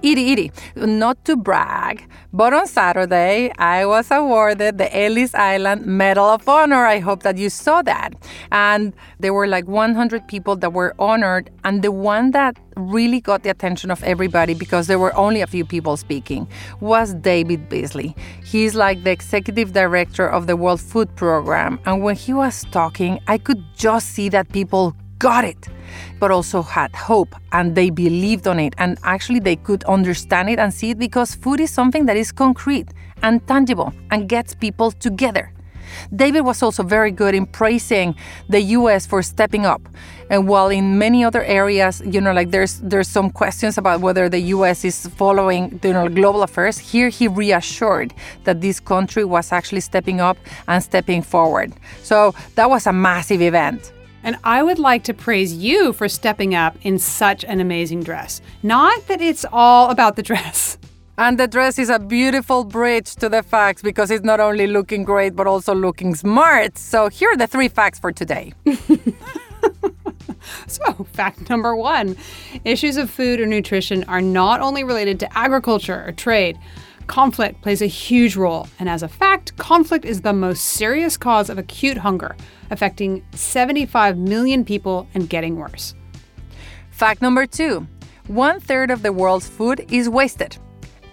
Edie, 0.06 0.32
Edie, 0.32 0.52
not 0.76 1.24
to 1.24 1.36
brag, 1.36 2.08
but 2.32 2.52
on 2.52 2.68
Saturday 2.68 3.50
I 3.58 3.86
was 3.86 4.08
awarded 4.12 4.78
the 4.78 4.88
Ellis 4.96 5.34
Island 5.34 5.84
Medal 5.84 6.26
of 6.26 6.48
Honor. 6.48 6.86
I 6.86 7.00
hope 7.00 7.24
that 7.24 7.36
you 7.36 7.50
saw 7.50 7.82
that. 7.82 8.14
And 8.52 8.94
there 9.18 9.34
were 9.34 9.48
like 9.48 9.66
100 9.66 10.28
people 10.28 10.54
that 10.56 10.72
were 10.72 10.94
honored, 11.00 11.50
and 11.64 11.82
the 11.82 11.90
one 11.90 12.30
that 12.30 12.56
really 12.76 13.20
got 13.20 13.42
the 13.42 13.50
attention 13.50 13.90
of 13.90 14.04
everybody 14.04 14.54
because 14.54 14.86
there 14.86 14.98
were 14.98 15.16
only 15.16 15.40
a 15.40 15.46
few 15.46 15.64
people 15.64 15.96
speaking 15.96 16.46
was 16.80 17.14
David 17.14 17.68
Beasley. 17.68 18.14
He's 18.44 18.76
like 18.76 19.02
the 19.02 19.10
executive 19.10 19.72
director 19.72 20.28
of 20.28 20.46
the 20.46 20.56
World 20.56 20.80
Food 20.80 21.14
Program, 21.16 21.80
and 21.84 22.00
when 22.02 22.14
he 22.14 22.32
was 22.32 22.64
talking, 22.70 23.18
I 23.26 23.38
could 23.38 23.64
just 23.74 24.10
see 24.10 24.28
that 24.28 24.52
people 24.52 24.94
got 25.18 25.44
it, 25.44 25.68
but 26.18 26.30
also 26.30 26.62
had 26.62 26.94
hope 26.94 27.34
and 27.52 27.74
they 27.74 27.90
believed 27.90 28.46
on 28.46 28.58
it. 28.58 28.74
And 28.78 28.98
actually, 29.02 29.40
they 29.40 29.56
could 29.56 29.84
understand 29.84 30.50
it 30.50 30.58
and 30.58 30.72
see 30.72 30.90
it 30.90 30.98
because 30.98 31.34
food 31.34 31.60
is 31.60 31.70
something 31.70 32.06
that 32.06 32.16
is 32.16 32.32
concrete 32.32 32.88
and 33.22 33.46
tangible 33.46 33.92
and 34.10 34.28
gets 34.28 34.54
people 34.54 34.90
together. 34.90 35.52
David 36.14 36.42
was 36.42 36.62
also 36.62 36.82
very 36.82 37.10
good 37.10 37.34
in 37.34 37.46
praising 37.46 38.14
the 38.48 38.60
US 38.60 39.06
for 39.06 39.22
stepping 39.22 39.66
up. 39.66 39.80
And 40.30 40.48
while 40.48 40.68
in 40.68 40.98
many 40.98 41.24
other 41.24 41.44
areas, 41.44 42.02
you 42.04 42.20
know, 42.20 42.32
like 42.32 42.50
there's 42.50 42.80
there's 42.80 43.08
some 43.08 43.30
questions 43.30 43.78
about 43.78 44.00
whether 44.00 44.28
the 44.28 44.40
US 44.56 44.84
is 44.84 45.06
following 45.16 45.78
you 45.82 45.92
know 45.92 46.08
global 46.08 46.42
affairs, 46.42 46.78
here 46.78 47.08
he 47.08 47.28
reassured 47.28 48.12
that 48.44 48.60
this 48.60 48.80
country 48.80 49.24
was 49.24 49.52
actually 49.52 49.80
stepping 49.80 50.20
up 50.20 50.36
and 50.66 50.82
stepping 50.82 51.22
forward. 51.22 51.72
So 52.02 52.34
that 52.56 52.68
was 52.68 52.86
a 52.86 52.92
massive 52.92 53.40
event. 53.40 53.92
And 54.26 54.36
I 54.42 54.60
would 54.64 54.80
like 54.80 55.04
to 55.04 55.14
praise 55.14 55.54
you 55.54 55.92
for 55.92 56.08
stepping 56.08 56.52
up 56.52 56.76
in 56.82 56.98
such 56.98 57.44
an 57.44 57.60
amazing 57.60 58.02
dress. 58.02 58.40
Not 58.60 59.06
that 59.06 59.20
it's 59.20 59.46
all 59.52 59.88
about 59.88 60.16
the 60.16 60.22
dress. 60.22 60.78
And 61.16 61.38
the 61.38 61.46
dress 61.46 61.78
is 61.78 61.90
a 61.90 62.00
beautiful 62.00 62.64
bridge 62.64 63.14
to 63.16 63.28
the 63.28 63.44
facts 63.44 63.82
because 63.82 64.10
it's 64.10 64.24
not 64.24 64.40
only 64.40 64.66
looking 64.66 65.04
great, 65.04 65.36
but 65.36 65.46
also 65.46 65.76
looking 65.76 66.16
smart. 66.16 66.76
So 66.76 67.08
here 67.08 67.30
are 67.30 67.36
the 67.36 67.46
three 67.46 67.68
facts 67.68 68.00
for 68.00 68.10
today. 68.10 68.52
so, 70.66 71.06
fact 71.12 71.48
number 71.48 71.76
one 71.76 72.16
issues 72.64 72.96
of 72.96 73.10
food 73.10 73.40
or 73.40 73.46
nutrition 73.46 74.04
are 74.04 74.20
not 74.20 74.60
only 74.60 74.84
related 74.84 75.20
to 75.20 75.38
agriculture 75.38 76.04
or 76.04 76.12
trade. 76.12 76.58
Conflict 77.06 77.62
plays 77.62 77.82
a 77.82 77.86
huge 77.86 78.36
role, 78.36 78.66
and 78.78 78.88
as 78.88 79.02
a 79.02 79.08
fact, 79.08 79.56
conflict 79.56 80.04
is 80.04 80.22
the 80.22 80.32
most 80.32 80.64
serious 80.64 81.16
cause 81.16 81.48
of 81.48 81.58
acute 81.58 81.98
hunger, 81.98 82.36
affecting 82.70 83.24
75 83.32 84.18
million 84.18 84.64
people 84.64 85.06
and 85.14 85.28
getting 85.28 85.56
worse. 85.56 85.94
Fact 86.90 87.22
number 87.22 87.46
two 87.46 87.86
one 88.26 88.58
third 88.58 88.90
of 88.90 89.02
the 89.02 89.12
world's 89.12 89.48
food 89.48 89.86
is 89.88 90.08
wasted, 90.08 90.58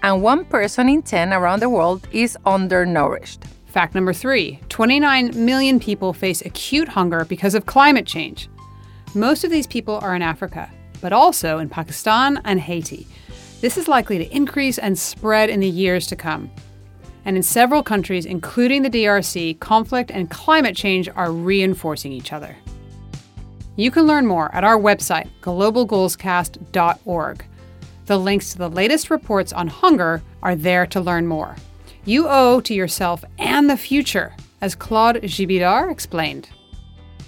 and 0.02 0.24
one 0.24 0.46
person 0.46 0.90
in 0.90 1.04
10 1.04 1.32
around 1.32 1.62
the 1.62 1.70
world 1.70 2.08
is 2.12 2.36
undernourished. 2.46 3.44
Fact 3.68 3.94
number 3.94 4.14
three 4.14 4.60
29 4.70 5.46
million 5.46 5.80
people 5.80 6.12
face 6.12 6.42
acute 6.42 6.88
hunger 6.88 7.24
because 7.26 7.54
of 7.54 7.68
climate 7.68 8.08
change. 8.08 8.50
Most 9.14 9.44
of 9.44 9.52
these 9.52 9.68
people 9.68 10.00
are 10.02 10.16
in 10.16 10.24
Africa, 10.24 10.72
but 11.02 11.14
also 11.14 11.60
in 11.60 11.70
Pakistan 11.70 12.42
and 12.46 12.60
Haiti. 12.60 13.06
This 13.64 13.78
is 13.78 13.88
likely 13.88 14.18
to 14.18 14.36
increase 14.36 14.78
and 14.78 15.00
spread 15.00 15.50
in 15.50 15.62
the 15.62 15.70
years 15.70 16.06
to 16.08 16.18
come. 16.18 16.52
And 17.24 17.38
in 17.38 17.44
several 17.44 17.82
countries, 17.82 18.26
including 18.26 18.82
the 18.82 18.90
DRC, 18.90 19.58
conflict 19.62 20.12
and 20.12 20.30
climate 20.30 20.76
change 20.76 21.08
are 21.08 21.32
reinforcing 21.32 22.12
each 22.12 22.34
other. 22.34 22.58
You 23.78 23.90
can 23.90 24.06
learn 24.06 24.26
more 24.26 24.54
at 24.54 24.66
our 24.66 24.78
website, 24.78 25.30
globalgoalscast.org. 25.40 27.46
The 28.06 28.20
links 28.20 28.52
to 28.52 28.58
the 28.58 28.70
latest 28.70 29.10
reports 29.10 29.54
on 29.54 29.70
hunger 29.70 30.22
are 30.42 30.56
there 30.56 30.86
to 30.88 31.00
learn 31.00 31.26
more. 31.26 31.56
You 32.04 32.28
owe 32.28 32.60
to 32.60 32.74
yourself 32.74 33.24
and 33.40 33.70
the 33.70 33.78
future, 33.78 34.36
as 34.60 34.76
Claude 34.76 35.22
Jibidar 35.22 35.90
explained. 35.90 36.50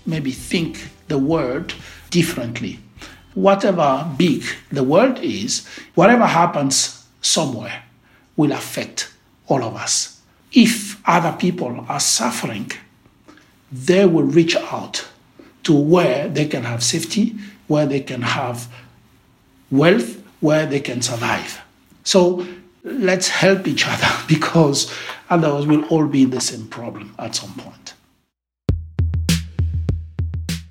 Maybe 0.05 0.31
think 0.31 0.89
the 1.07 1.17
world 1.17 1.73
differently 2.09 2.79
whatever 3.35 4.09
big 4.17 4.43
the 4.71 4.83
world 4.83 5.19
is, 5.19 5.67
whatever 5.93 6.25
happens 6.25 7.05
somewhere 7.21 7.83
will 8.35 8.51
affect 8.51 9.11
all 9.47 9.63
of 9.63 9.75
us. 9.75 10.21
If 10.51 11.01
other 11.07 11.35
people 11.37 11.85
are 11.87 11.99
suffering, 11.99 12.71
they 13.71 14.05
will 14.05 14.23
reach 14.23 14.55
out 14.55 15.07
to 15.63 15.73
where 15.73 16.29
they 16.29 16.45
can 16.45 16.63
have 16.63 16.83
safety, 16.83 17.35
where 17.67 17.85
they 17.85 17.99
can 17.99 18.21
have 18.21 18.67
wealth, 19.69 20.21
where 20.39 20.65
they 20.65 20.79
can 20.79 21.01
survive. 21.01 21.61
So 22.03 22.47
let's 22.83 23.27
help 23.27 23.67
each 23.67 23.85
other 23.87 24.07
because 24.27 24.93
otherwise 25.29 25.67
we'll 25.67 25.85
all 25.85 26.07
be 26.07 26.23
in 26.23 26.29
the 26.29 26.41
same 26.41 26.67
problem 26.67 27.13
at 27.19 27.35
some 27.35 27.53
point. 27.55 27.93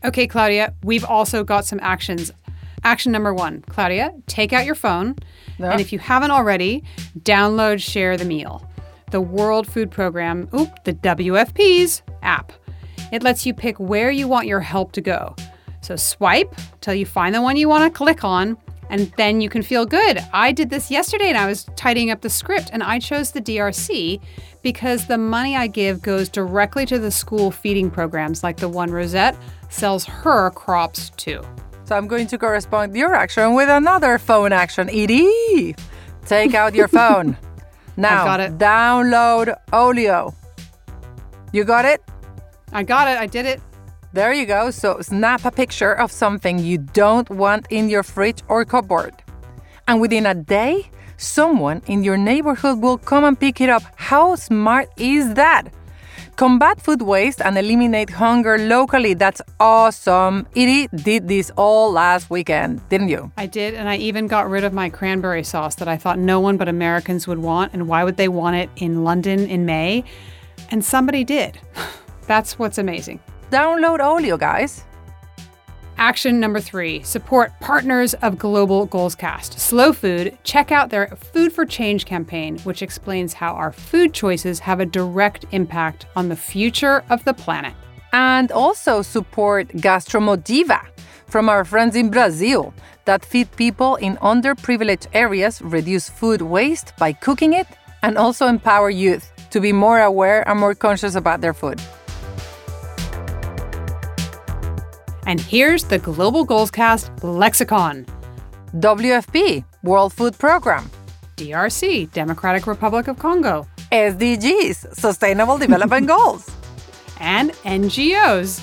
Okay, 0.04 0.26
Claudia, 0.26 0.74
we've 0.82 1.04
also 1.04 1.44
got 1.44 1.64
some 1.64 1.80
actions 1.82 2.30
Action 2.84 3.12
number 3.12 3.32
one, 3.32 3.62
Claudia, 3.62 4.12
take 4.26 4.52
out 4.52 4.66
your 4.66 4.74
phone. 4.74 5.16
Yeah. 5.58 5.70
And 5.70 5.80
if 5.80 5.92
you 5.92 5.98
haven't 5.98 6.30
already, 6.30 6.84
download 7.20 7.80
Share 7.80 8.16
the 8.18 8.26
Meal, 8.26 8.68
the 9.10 9.22
World 9.22 9.66
Food 9.66 9.90
Program, 9.90 10.48
oop, 10.54 10.68
the 10.84 10.92
WFP's 10.92 12.02
app. 12.22 12.52
It 13.10 13.22
lets 13.22 13.46
you 13.46 13.54
pick 13.54 13.78
where 13.78 14.10
you 14.10 14.28
want 14.28 14.46
your 14.46 14.60
help 14.60 14.92
to 14.92 15.00
go. 15.00 15.34
So 15.80 15.96
swipe 15.96 16.54
till 16.82 16.94
you 16.94 17.06
find 17.06 17.34
the 17.34 17.40
one 17.40 17.56
you 17.56 17.68
want 17.68 17.90
to 17.90 17.96
click 17.96 18.22
on, 18.22 18.58
and 18.90 19.10
then 19.16 19.40
you 19.40 19.48
can 19.48 19.62
feel 19.62 19.86
good. 19.86 20.18
I 20.32 20.52
did 20.52 20.68
this 20.68 20.90
yesterday 20.90 21.28
and 21.28 21.38
I 21.38 21.46
was 21.46 21.64
tidying 21.76 22.10
up 22.10 22.20
the 22.20 22.30
script, 22.30 22.68
and 22.70 22.82
I 22.82 22.98
chose 22.98 23.30
the 23.30 23.40
DRC 23.40 24.20
because 24.62 25.06
the 25.06 25.18
money 25.18 25.56
I 25.56 25.68
give 25.68 26.02
goes 26.02 26.28
directly 26.28 26.84
to 26.86 26.98
the 26.98 27.10
school 27.10 27.50
feeding 27.50 27.90
programs 27.90 28.42
like 28.42 28.58
the 28.58 28.68
one 28.68 28.90
Rosette 28.90 29.36
sells 29.70 30.04
her 30.04 30.50
crops 30.50 31.10
to. 31.16 31.42
So 31.84 31.96
I'm 31.96 32.06
going 32.06 32.26
to 32.28 32.38
correspond 32.38 32.96
your 32.96 33.14
action 33.14 33.54
with 33.54 33.68
another 33.68 34.18
phone 34.18 34.52
action. 34.52 34.88
Edie, 34.88 35.74
take 36.26 36.54
out 36.54 36.74
your 36.74 36.88
phone. 36.98 37.36
Now, 37.96 38.36
download 38.36 39.54
Olio. 39.72 40.34
You 41.52 41.64
got 41.64 41.84
it? 41.84 42.02
I 42.72 42.82
got 42.82 43.06
it. 43.08 43.18
I 43.18 43.26
did 43.26 43.46
it. 43.46 43.60
There 44.14 44.32
you 44.32 44.46
go. 44.46 44.70
So 44.70 45.00
snap 45.00 45.44
a 45.44 45.50
picture 45.50 45.92
of 45.92 46.10
something 46.10 46.58
you 46.58 46.78
don't 46.78 47.28
want 47.30 47.66
in 47.70 47.88
your 47.88 48.02
fridge 48.02 48.42
or 48.48 48.64
cupboard. 48.64 49.14
And 49.86 50.00
within 50.00 50.24
a 50.24 50.34
day, 50.34 50.88
someone 51.16 51.82
in 51.86 52.02
your 52.02 52.16
neighborhood 52.16 52.80
will 52.80 52.98
come 52.98 53.24
and 53.24 53.38
pick 53.38 53.60
it 53.60 53.68
up. 53.68 53.82
How 53.96 54.36
smart 54.36 54.88
is 54.96 55.34
that? 55.34 55.68
Combat 56.36 56.80
food 56.80 57.00
waste 57.00 57.40
and 57.40 57.56
eliminate 57.56 58.10
hunger 58.10 58.58
locally. 58.58 59.14
That's 59.14 59.40
awesome. 59.60 60.48
Edie 60.56 60.88
did 60.88 61.28
this 61.28 61.52
all 61.56 61.92
last 61.92 62.28
weekend, 62.28 62.80
didn't 62.88 63.08
you? 63.08 63.30
I 63.36 63.46
did, 63.46 63.74
and 63.74 63.88
I 63.88 63.96
even 63.98 64.26
got 64.26 64.50
rid 64.50 64.64
of 64.64 64.72
my 64.72 64.90
cranberry 64.90 65.44
sauce 65.44 65.76
that 65.76 65.86
I 65.86 65.96
thought 65.96 66.18
no 66.18 66.40
one 66.40 66.56
but 66.56 66.68
Americans 66.68 67.28
would 67.28 67.38
want. 67.38 67.72
And 67.72 67.86
why 67.86 68.02
would 68.02 68.16
they 68.16 68.26
want 68.26 68.56
it 68.56 68.68
in 68.76 69.04
London 69.04 69.46
in 69.46 69.64
May? 69.64 70.02
And 70.70 70.84
somebody 70.84 71.22
did. 71.22 71.60
That's 72.26 72.58
what's 72.58 72.78
amazing. 72.78 73.20
Download 73.52 74.00
Olio, 74.00 74.36
guys. 74.36 74.82
Action 75.96 76.40
number 76.40 76.60
three 76.60 77.02
support 77.02 77.52
partners 77.60 78.14
of 78.14 78.36
Global 78.36 78.86
Goalscast. 78.88 79.58
Slow 79.58 79.92
Food, 79.92 80.36
check 80.42 80.72
out 80.72 80.90
their 80.90 81.06
Food 81.06 81.52
for 81.52 81.64
Change 81.64 82.04
campaign, 82.04 82.58
which 82.60 82.82
explains 82.82 83.32
how 83.32 83.54
our 83.54 83.72
food 83.72 84.12
choices 84.12 84.58
have 84.58 84.80
a 84.80 84.86
direct 84.86 85.46
impact 85.52 86.06
on 86.16 86.28
the 86.28 86.36
future 86.36 87.04
of 87.10 87.24
the 87.24 87.32
planet. 87.32 87.74
And 88.12 88.50
also 88.50 89.02
support 89.02 89.68
Gastromotiva 89.68 90.84
from 91.26 91.48
our 91.48 91.64
friends 91.64 91.96
in 91.96 92.10
Brazil 92.10 92.74
that 93.04 93.24
feed 93.24 93.50
people 93.56 93.96
in 93.96 94.16
underprivileged 94.16 95.06
areas, 95.12 95.62
reduce 95.62 96.08
food 96.08 96.42
waste 96.42 96.92
by 96.98 97.12
cooking 97.12 97.52
it, 97.52 97.66
and 98.02 98.18
also 98.18 98.46
empower 98.46 98.90
youth 98.90 99.30
to 99.50 99.60
be 99.60 99.72
more 99.72 100.00
aware 100.00 100.46
and 100.48 100.58
more 100.58 100.74
conscious 100.74 101.14
about 101.14 101.40
their 101.40 101.54
food. 101.54 101.80
And 105.26 105.40
here's 105.40 105.84
the 105.84 105.98
Global 105.98 106.46
Goalscast 106.46 107.22
lexicon 107.22 108.04
WFP, 108.76 109.64
World 109.82 110.12
Food 110.12 110.38
Program. 110.38 110.90
DRC, 111.36 112.12
Democratic 112.12 112.66
Republic 112.66 113.08
of 113.08 113.18
Congo. 113.18 113.66
SDGs, 113.90 114.94
Sustainable 114.94 115.56
Development 115.58 116.06
Goals. 116.14 116.48
And 117.20 117.50
NGOs. 117.64 118.62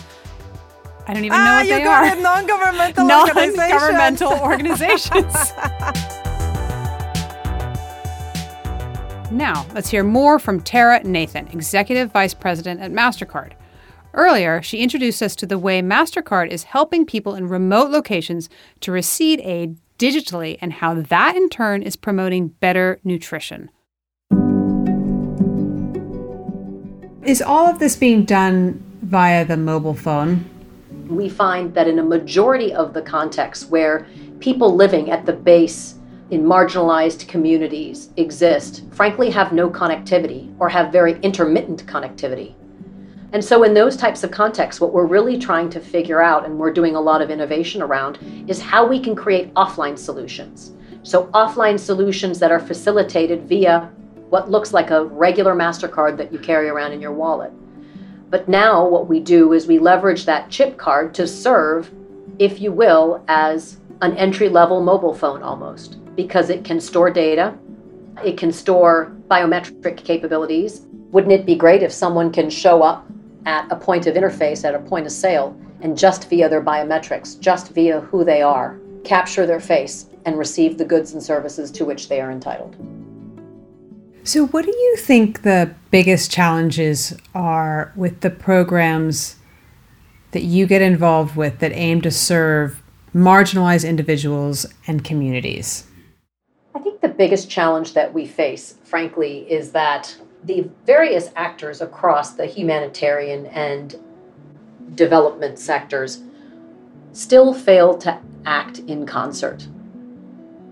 I 1.08 1.14
don't 1.14 1.26
even 1.26 1.40
ah, 1.40 1.46
know 1.46 1.56
what 1.56 1.68
they 1.68 1.84
are. 1.84 2.16
Non-governmental 2.16 3.08
non-governmental 3.08 4.34
organizations. 4.34 5.34
now, 9.32 9.66
let's 9.74 9.90
hear 9.90 10.04
more 10.04 10.38
from 10.38 10.62
Tara 10.62 11.02
Nathan, 11.04 11.48
Executive 11.48 12.12
Vice 12.12 12.36
President 12.36 12.82
at 12.82 12.92
MasterCard. 12.92 13.54
Earlier, 14.14 14.62
she 14.62 14.80
introduced 14.80 15.22
us 15.22 15.36
to 15.38 15.46
the 15.46 15.58
way 15.58 15.82
MasterCard 15.82 16.50
is 16.50 16.64
helping 16.64 17.06
people 17.06 17.34
in 17.34 17.48
remote 17.48 17.92
locations 17.92 18.50
to 18.82 18.92
receive 18.92 19.40
aid 19.40 19.78
digitally 19.98 20.58
and 20.60 20.74
how 20.74 20.96
that 20.96 21.36
in 21.36 21.48
turn 21.48 21.82
is 21.82 21.96
promoting 21.96 22.50
better 22.50 23.00
nutrition. 23.04 23.70
Is 27.24 27.42
all 27.42 27.68
of 27.68 27.80
this 27.80 27.96
being 27.96 28.26
done 28.26 28.84
via 29.04 29.46
the 29.46 29.56
mobile 29.56 29.94
phone? 29.94 30.44
We 31.08 31.30
find 31.30 31.74
that 31.76 31.88
in 31.88 32.00
a 32.00 32.04
majority 32.04 32.74
of 32.74 32.94
the 32.94 33.02
contexts 33.02 33.68
where 33.68 34.08
people 34.40 34.76
living 34.76 35.12
at 35.12 35.26
the 35.26 35.34
base 35.34 35.96
in 36.32 36.44
marginalized 36.44 37.28
communities 37.28 38.10
exist, 38.18 38.84
frankly, 38.92 39.30
have 39.30 39.54
no 39.54 39.70
connectivity 39.70 40.54
or 40.60 40.68
have 40.68 40.92
very 40.92 41.20
intermittent 41.22 41.86
connectivity. 41.86 42.56
And 43.34 43.44
so, 43.44 43.64
in 43.64 43.74
those 43.74 43.96
types 43.96 44.24
of 44.24 44.32
contexts, 44.32 44.82
what 44.82 44.92
we're 44.92 45.06
really 45.06 45.38
trying 45.38 45.70
to 45.70 45.80
figure 45.80 46.22
out, 46.22 46.46
and 46.46 46.60
we're 46.60 46.74
doing 46.74 46.96
a 46.96 47.02
lot 47.02 47.22
of 47.22 47.30
innovation 47.30 47.82
around, 47.82 48.20
is 48.48 48.60
how 48.60 48.86
we 48.86 49.00
can 49.00 49.16
create 49.16 49.54
offline 49.54 49.98
solutions. 49.98 50.74
So, 51.04 51.28
offline 51.28 51.80
solutions 51.80 52.40
that 52.40 52.52
are 52.52 52.60
facilitated 52.60 53.44
via 53.44 53.90
what 54.30 54.52
looks 54.52 54.74
like 54.74 54.92
a 54.92 55.06
regular 55.06 55.56
MasterCard 55.56 56.18
that 56.18 56.34
you 56.34 56.40
carry 56.40 56.68
around 56.68 56.92
in 56.92 57.02
your 57.02 57.14
wallet. 57.14 57.54
But 58.30 58.50
now, 58.50 58.86
what 58.86 59.08
we 59.08 59.20
do 59.20 59.54
is 59.54 59.66
we 59.66 59.80
leverage 59.80 60.26
that 60.26 60.50
chip 60.50 60.78
card 60.78 61.14
to 61.16 61.26
serve, 61.26 61.90
if 62.38 62.60
you 62.60 62.72
will, 62.74 63.24
as 63.30 63.78
an 64.02 64.16
entry 64.18 64.50
level 64.50 64.82
mobile 64.82 65.14
phone 65.14 65.42
almost, 65.42 65.98
because 66.16 66.50
it 66.50 66.66
can 66.66 66.80
store 66.80 67.12
data, 67.12 67.58
it 68.24 68.38
can 68.38 68.52
store 68.52 69.16
biometric 69.30 70.04
capabilities. 70.04 70.86
Wouldn't 71.12 71.34
it 71.34 71.46
be 71.46 71.56
great 71.56 71.84
if 71.84 71.92
someone 71.92 72.32
can 72.32 72.50
show 72.50 72.84
up 72.84 73.10
at 73.46 73.72
a 73.72 73.76
point 73.76 74.08
of 74.08 74.16
interface, 74.16 74.64
at 74.64 74.76
a 74.76 74.80
point 74.80 75.06
of 75.06 75.12
sale, 75.12 75.56
and 75.82 75.98
just 75.98 76.30
via 76.30 76.48
their 76.48 76.62
biometrics, 76.62 77.40
just 77.40 77.74
via 77.74 78.02
who 78.02 78.24
they 78.24 78.42
are, 78.42 78.80
capture 79.04 79.46
their 79.46 79.60
face 79.60 80.08
and 80.26 80.38
receive 80.38 80.78
the 80.78 80.86
goods 80.86 81.14
and 81.14 81.24
services 81.24 81.72
to 81.72 81.86
which 81.86 82.10
they 82.10 82.22
are 82.22 82.32
entitled. 82.32 82.76
So, 84.24 84.46
what 84.48 84.66
do 84.66 84.72
you 84.72 84.98
think 84.98 85.42
the 85.42 85.74
biggest 85.90 86.30
challenges 86.32 87.18
are 87.34 87.92
with 87.96 88.22
the 88.22 88.30
programs 88.30 89.38
that 90.32 90.44
you 90.44 90.68
get 90.68 90.82
involved 90.82 91.36
with 91.36 91.60
that 91.60 91.72
aim 91.74 92.02
to 92.02 92.12
serve 92.12 92.84
marginalized 93.16 93.88
individuals 93.88 94.66
and 94.86 95.04
communities? 95.04 95.88
I 96.76 96.80
think 96.80 97.02
the 97.02 97.10
biggest 97.10 97.50
challenge 97.50 97.94
that 97.96 98.14
we 98.14 98.28
face, 98.28 98.76
frankly, 98.84 99.52
is 99.52 99.72
that 99.72 100.16
the 100.44 100.70
various 100.86 101.30
actors 101.36 101.82
across 101.82 102.34
the 102.34 102.46
humanitarian 102.46 103.46
and 103.48 103.96
development 104.96 105.60
sectors 105.60 106.22
still 107.14 107.54
fail 107.54 107.98
to 107.98 108.20
act 108.46 108.80
in 108.80 109.06
concert. 109.06 109.68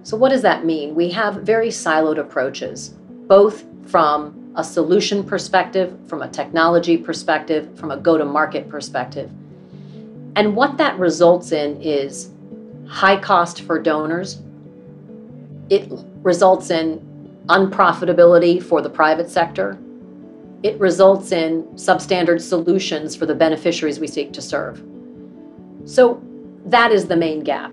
So, 0.03 0.17
what 0.17 0.30
does 0.30 0.41
that 0.41 0.65
mean? 0.65 0.95
We 0.95 1.09
have 1.11 1.36
very 1.36 1.70
siloed 1.70 2.17
approaches, 2.17 2.95
both 3.28 3.65
from 3.86 4.53
a 4.55 4.63
solution 4.63 5.24
perspective, 5.24 5.97
from 6.07 6.22
a 6.22 6.28
technology 6.30 6.97
perspective, 6.97 7.78
from 7.78 7.91
a 7.91 7.97
go 7.97 8.17
to 8.17 8.26
market 8.26 8.70
perspective. 8.70 9.30
And 10.36 10.55
what 10.55 10.78
that 10.78 10.97
results 10.97 11.51
in 11.51 11.82
is 11.82 12.32
high 12.88 13.20
cost 13.20 13.61
for 13.61 13.80
donors. 13.80 14.41
It 15.70 15.91
results 16.24 16.72
in 16.72 17.05
unprofitability 17.50 18.62
for 18.62 18.82
the 18.82 18.89
private 18.89 19.30
sector. 19.30 19.78
It 20.62 20.80
results 20.80 21.32
in 21.32 21.64
substandard 21.74 22.41
solutions 22.41 23.16
for 23.16 23.26
the 23.26 23.36
beneficiaries 23.36 24.00
we 24.00 24.08
seek 24.08 24.32
to 24.34 24.41
serve. 24.41 24.84
So 25.86 26.22
that 26.66 26.91
is 26.91 27.08
the 27.08 27.16
main 27.16 27.43
gap. 27.43 27.72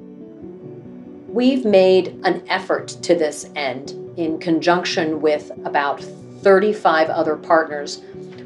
We've 1.29 1.65
made 1.65 2.19
an 2.25 2.43
effort 2.49 2.89
to 2.89 3.15
this 3.15 3.51
end 3.55 3.91
in 4.17 4.39
conjunction 4.39 5.21
with 5.21 5.51
about 5.65 6.01
35 6.41 7.11
other 7.11 7.37
partners. 7.37 8.01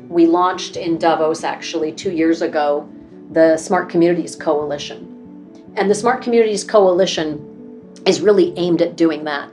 We 0.09 0.26
launched 0.26 0.76
in 0.76 0.99
Davos 0.99 1.45
actually 1.45 1.93
two 1.93 2.11
years 2.11 2.43
ago 2.43 2.91
the 3.31 3.57
Smart 3.57 3.89
Communities 3.89 4.35
Coalition. 4.35 5.07
And 5.76 5.89
the 5.89 5.95
Smart 5.95 6.20
Communities 6.20 6.64
Coalition 6.64 7.47
is 8.05 8.20
really 8.20 8.53
aimed 8.57 8.83
at 8.83 8.97
doing 8.97 9.22
that. 9.24 9.51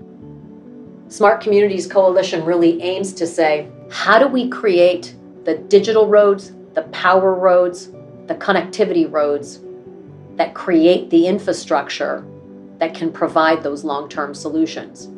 Smart 1.09 1.39
Communities 1.39 1.87
Coalition 1.87 2.43
really 2.43 2.81
aims 2.81 3.13
to 3.13 3.25
say 3.25 3.69
how 3.89 4.19
do 4.19 4.27
we 4.27 4.49
create 4.49 5.15
the 5.45 5.57
digital 5.57 6.05
roads, 6.05 6.51
the 6.73 6.81
power 6.91 7.33
roads, 7.33 7.91
the 8.27 8.35
connectivity 8.35 9.09
roads 9.09 9.61
that 10.35 10.53
create 10.53 11.09
the 11.09 11.25
infrastructure 11.25 12.25
that 12.79 12.93
can 12.93 13.11
provide 13.11 13.63
those 13.63 13.85
long 13.85 14.09
term 14.09 14.33
solutions? 14.33 15.09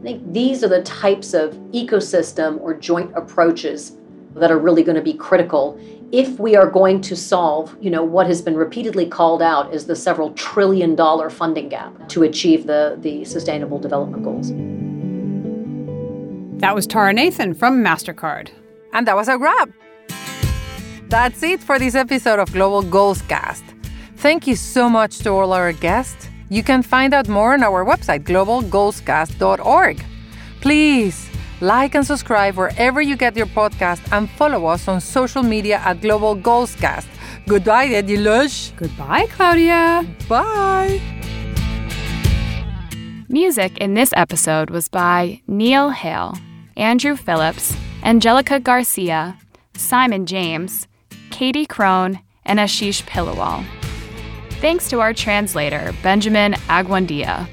I 0.00 0.02
think 0.02 0.32
these 0.32 0.64
are 0.64 0.68
the 0.68 0.82
types 0.82 1.34
of 1.34 1.52
ecosystem 1.72 2.58
or 2.60 2.72
joint 2.72 3.12
approaches 3.14 3.98
that 4.36 4.50
are 4.50 4.58
really 4.58 4.82
going 4.82 4.96
to 4.96 5.02
be 5.02 5.14
critical 5.14 5.78
if 6.10 6.38
we 6.38 6.56
are 6.56 6.70
going 6.70 7.00
to 7.02 7.16
solve, 7.16 7.76
you 7.80 7.90
know, 7.90 8.02
what 8.02 8.26
has 8.26 8.40
been 8.40 8.56
repeatedly 8.56 9.06
called 9.06 9.42
out 9.42 9.72
as 9.74 9.86
the 9.86 9.96
several 9.96 10.32
trillion 10.32 10.94
dollar 10.94 11.28
funding 11.28 11.68
gap 11.68 12.08
to 12.08 12.22
achieve 12.22 12.66
the, 12.66 12.96
the 13.00 13.24
sustainable 13.24 13.78
development 13.78 14.22
goals. 14.24 14.50
That 16.64 16.74
was 16.74 16.86
Tara 16.86 17.12
Nathan 17.12 17.52
from 17.52 17.84
MasterCard. 17.84 18.48
And 18.94 19.06
that 19.06 19.14
was 19.14 19.28
a 19.28 19.36
wrap. 19.36 19.68
That's 21.10 21.42
it 21.42 21.60
for 21.60 21.78
this 21.78 21.94
episode 21.94 22.38
of 22.38 22.50
Global 22.54 22.80
Goals 22.80 23.20
Cast. 23.20 23.62
Thank 24.16 24.46
you 24.46 24.56
so 24.56 24.88
much 24.88 25.18
to 25.18 25.28
all 25.28 25.52
our 25.52 25.74
guests. 25.74 26.30
You 26.48 26.62
can 26.62 26.80
find 26.82 27.12
out 27.12 27.28
more 27.28 27.52
on 27.52 27.62
our 27.62 27.84
website, 27.84 28.24
globalgoalscast.org. 28.24 30.04
Please 30.62 31.28
like 31.60 31.94
and 31.94 32.06
subscribe 32.06 32.56
wherever 32.56 33.02
you 33.02 33.16
get 33.16 33.36
your 33.36 33.48
podcast 33.48 34.00
and 34.10 34.30
follow 34.30 34.64
us 34.64 34.88
on 34.88 35.02
social 35.02 35.42
media 35.42 35.82
at 35.84 36.00
Global 36.00 36.34
Goalscast. 36.34 37.08
Goodbye, 37.46 37.88
Edie 37.88 38.16
Lush. 38.16 38.70
Goodbye, 38.70 39.26
Claudia. 39.26 40.02
Bye. 40.30 40.98
Music 43.28 43.76
in 43.76 43.92
this 43.92 44.14
episode 44.16 44.70
was 44.70 44.88
by 44.88 45.42
Neil 45.46 45.90
Hale. 45.90 46.38
Andrew 46.76 47.16
Phillips, 47.16 47.76
Angelica 48.02 48.58
Garcia, 48.58 49.38
Simon 49.76 50.26
James, 50.26 50.88
Katie 51.30 51.66
Crone, 51.66 52.20
and 52.44 52.58
Ashish 52.58 53.04
Pillawal. 53.04 53.64
Thanks 54.60 54.88
to 54.88 55.00
our 55.00 55.12
translator, 55.12 55.94
Benjamin 56.02 56.54
Agwandia. 56.68 57.48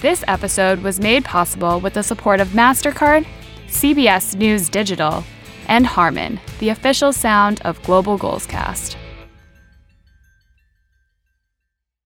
This 0.00 0.24
episode 0.28 0.80
was 0.80 1.00
made 1.00 1.24
possible 1.24 1.80
with 1.80 1.94
the 1.94 2.02
support 2.02 2.40
of 2.40 2.48
MasterCard, 2.48 3.26
CBS 3.66 4.34
News 4.34 4.68
Digital, 4.68 5.24
and 5.66 5.86
Harman, 5.86 6.40
the 6.58 6.70
official 6.70 7.12
sound 7.12 7.60
of 7.62 7.82
Global 7.82 8.18
Goalscast. 8.18 8.96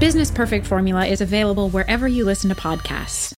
Business 0.00 0.30
Perfect 0.30 0.66
Formula 0.66 1.04
is 1.04 1.20
available 1.20 1.68
wherever 1.68 2.08
you 2.08 2.24
listen 2.24 2.48
to 2.48 2.56
podcasts. 2.56 3.28